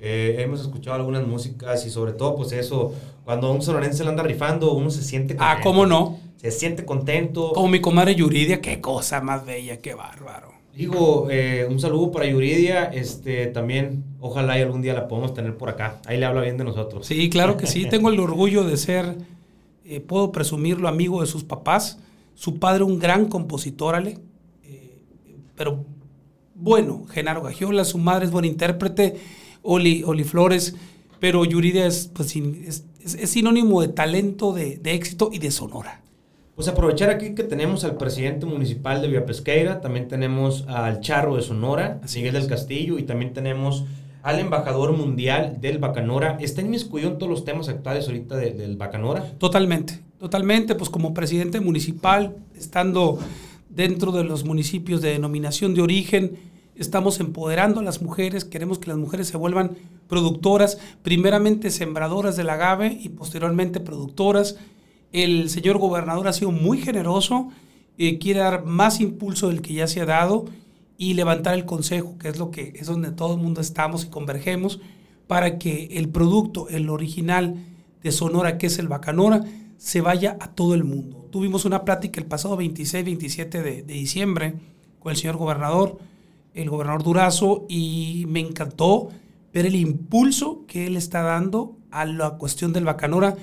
[0.00, 2.94] eh, hemos escuchado algunas músicas y sobre todo, pues eso,
[3.24, 5.58] cuando un sonorense le anda rifando, uno se siente contento.
[5.58, 6.18] Ah, ¿cómo no?
[6.36, 7.52] Se siente contento.
[7.52, 10.52] Como mi comadre Yuridia, qué cosa más bella, qué bárbaro.
[10.78, 15.56] Digo, eh, un saludo para Yuridia, este, también, ojalá y algún día la podamos tener
[15.56, 16.00] por acá.
[16.06, 17.04] Ahí le habla bien de nosotros.
[17.04, 19.16] Sí, claro que sí, tengo el orgullo de ser,
[19.84, 21.98] eh, puedo presumirlo, amigo de sus papás.
[22.36, 24.20] Su padre, un gran compositor, Ale,
[25.56, 25.84] pero
[26.54, 29.16] bueno, Genaro Gagiola, su madre es buen intérprete,
[29.62, 30.76] Oli, Oli Flores,
[31.18, 36.02] pero Yuridia es, pues, es, es, sinónimo de talento, de, de, éxito y de sonora.
[36.58, 41.36] Pues aprovechar aquí que tenemos al presidente municipal de Villa Pesqueira, también tenemos al Charro
[41.36, 43.84] de Sonora, Miguel del Castillo, y también tenemos
[44.24, 46.36] al embajador mundial del Bacanora.
[46.40, 49.24] ¿Está inmiscuido en todos los temas actuales ahorita del Bacanora?
[49.38, 53.20] Totalmente, totalmente, pues como presidente municipal, estando
[53.70, 56.40] dentro de los municipios de denominación de origen.
[56.74, 59.76] Estamos empoderando a las mujeres, queremos que las mujeres se vuelvan
[60.08, 64.56] productoras, primeramente sembradoras del agave y posteriormente productoras.
[65.12, 67.48] El señor gobernador ha sido muy generoso,
[67.96, 70.44] eh, quiere dar más impulso del que ya se ha dado
[70.98, 74.08] y levantar el consejo, que es lo que es donde todo el mundo estamos y
[74.08, 74.80] convergemos,
[75.26, 77.56] para que el producto, el original
[78.02, 79.44] de Sonora, que es el Bacanora,
[79.78, 81.28] se vaya a todo el mundo.
[81.30, 84.54] Tuvimos una plática el pasado 26, 27 de, diciembre
[84.98, 85.98] con el señor gobernador,
[86.54, 89.08] el gobernador Durazo, y me encantó
[89.54, 93.36] ver el impulso que él está dando a la cuestión del Bacanora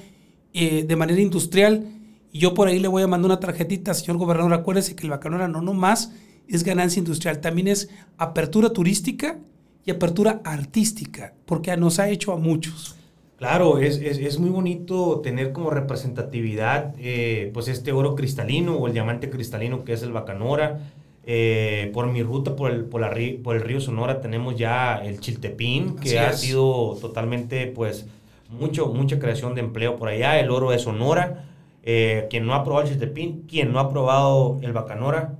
[0.55, 1.85] eh, de manera industrial.
[2.31, 5.09] Y yo por ahí le voy a mandar una tarjetita, señor gobernador, acuérdese que el
[5.09, 6.11] Bacanora no nomás
[6.47, 9.37] es ganancia industrial, también es apertura turística
[9.85, 12.95] y apertura artística, porque nos ha hecho a muchos.
[13.37, 18.87] Claro, es, es, es, muy bonito tener como representatividad eh, pues este oro cristalino o
[18.87, 20.79] el diamante cristalino que es el Bacanora.
[21.27, 23.11] Eh, por mi ruta por el, por, la,
[23.43, 28.05] por el río Sonora tenemos ya el Chiltepín, que ha sido totalmente pues
[28.49, 31.45] mucho, mucha creación de empleo por allá, el oro de Sonora.
[31.83, 35.35] Eh, quien no ha probado el Chiltepín, quien no ha probado el Bacanora,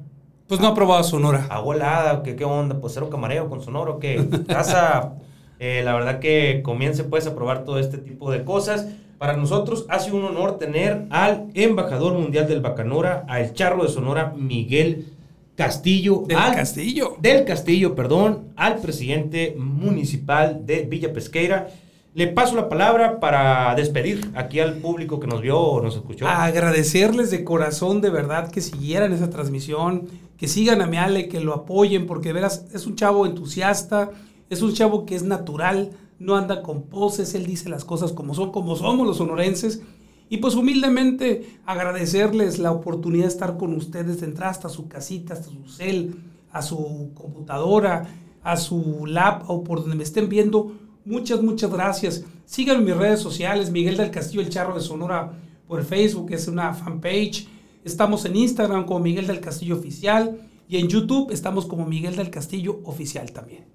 [0.47, 1.47] Pues no aprobaba Sonora.
[1.49, 2.79] Abuelada, ¿qué, ¿qué onda?
[2.79, 4.23] Pues cero camareo con Sonora, ¿o ¿qué?
[4.47, 5.13] Casa,
[5.59, 8.87] eh, la verdad que comience pues a probar todo este tipo de cosas.
[9.17, 13.89] Para nosotros ha sido un honor tener al embajador mundial del Bacanora, al charro de
[13.89, 15.13] Sonora, Miguel
[15.55, 16.23] Castillo.
[16.27, 17.15] Del al- Castillo.
[17.21, 21.69] Del Castillo, perdón, al presidente municipal de Villa Pesqueira.
[22.15, 26.25] Le paso la palabra para despedir aquí al público que nos vio o nos escuchó.
[26.25, 30.07] Agradecerles de corazón, de verdad, que siguieran esa transmisión,
[30.37, 34.11] que sigan a mi Ale, que lo apoyen, porque de veras es un chavo entusiasta,
[34.49, 38.33] es un chavo que es natural, no anda con poses, él dice las cosas como
[38.33, 39.81] son, como somos los sonorenses.
[40.29, 45.33] Y pues humildemente agradecerles la oportunidad de estar con ustedes, de entrar hasta su casita,
[45.33, 46.15] hasta su cel,
[46.53, 48.07] a su computadora,
[48.41, 50.84] a su lap o por donde me estén viendo.
[51.05, 52.23] Muchas, muchas gracias.
[52.45, 55.33] Síganme en mis redes sociales, Miguel del Castillo, el Charro de Sonora,
[55.67, 57.47] por Facebook, es una fanpage.
[57.83, 60.37] Estamos en Instagram como Miguel del Castillo Oficial
[60.67, 63.65] y en YouTube estamos como Miguel del Castillo Oficial también.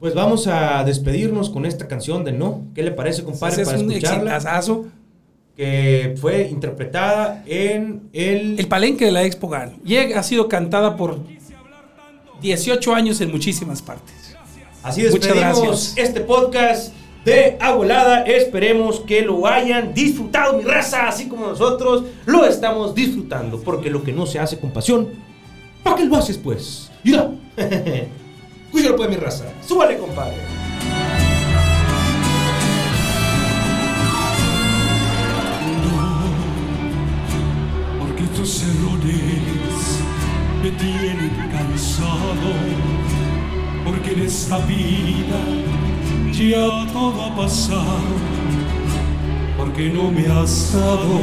[0.00, 2.64] Pues vamos a despedirnos con esta canción de No.
[2.74, 4.62] ¿Qué le parece, compadre, es para un escucharla?
[5.56, 8.58] Que fue interpretada en el...
[8.58, 9.78] El palenque de la Expo GAN.
[9.84, 11.20] Y ha sido cantada por
[12.42, 14.25] 18 años en muchísimas partes.
[14.86, 16.92] Así despedimos este podcast
[17.24, 18.22] de Abuelada.
[18.22, 23.60] Esperemos que lo hayan disfrutado, mi raza, así como nosotros lo estamos disfrutando.
[23.60, 25.08] Porque lo que no se hace con pasión,
[25.82, 26.88] ¿para qué lo haces, pues?
[27.02, 27.32] ¡Mira!
[28.70, 29.46] Cuídalo, pues, mi raza.
[29.66, 30.36] Súbale, compadre.
[37.98, 40.00] porque tus errores
[40.62, 43.25] me tienen cansado,
[43.86, 45.40] porque en esta vida
[46.32, 48.04] ya todo ha pasado,
[49.56, 51.18] porque no me has dado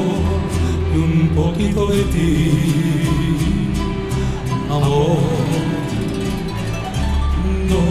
[0.91, 2.51] ni un poquito de ti,
[4.70, 5.18] amor.
[7.70, 7.84] No,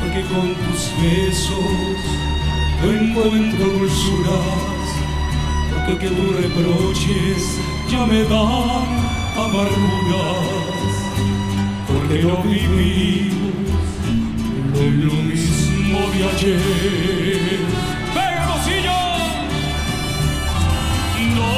[0.00, 1.98] porque con tus besos
[2.82, 4.80] no encuentro dulzuras
[5.86, 7.58] porque que tus reproches
[7.90, 8.86] ya me dan
[9.36, 10.79] amarguras,
[12.10, 13.54] porque no vivimos
[14.74, 17.60] lo, mismo de ayer.
[21.36, 21.50] No,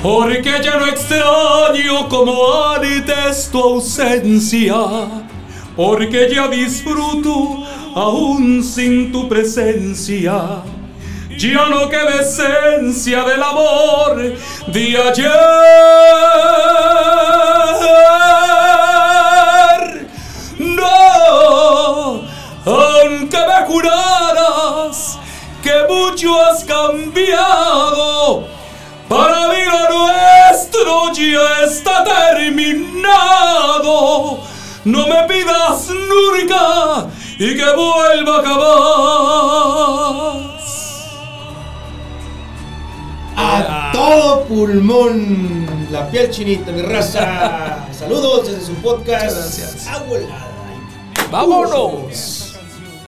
[0.00, 2.34] porque ya no extraño como
[2.72, 4.76] antes tu ausencia,
[5.74, 7.64] porque ya disfruto
[7.96, 10.62] aún sin tu presencia
[11.36, 14.34] ya no queda esencia del amor
[14.68, 16.93] de ayer.
[26.94, 28.46] Cambiado,
[29.08, 33.08] para mí lo nuestro ya está terminado.
[34.84, 37.06] No me pidas nunca
[37.38, 39.54] y que vuelva jamás.
[43.36, 47.88] A todo pulmón, la piel chinita, mi raza.
[47.98, 49.24] Saludos desde su podcast.
[49.24, 49.86] Muchas gracias.
[49.88, 50.50] Abuelada.
[51.30, 52.43] ¡Vámonos!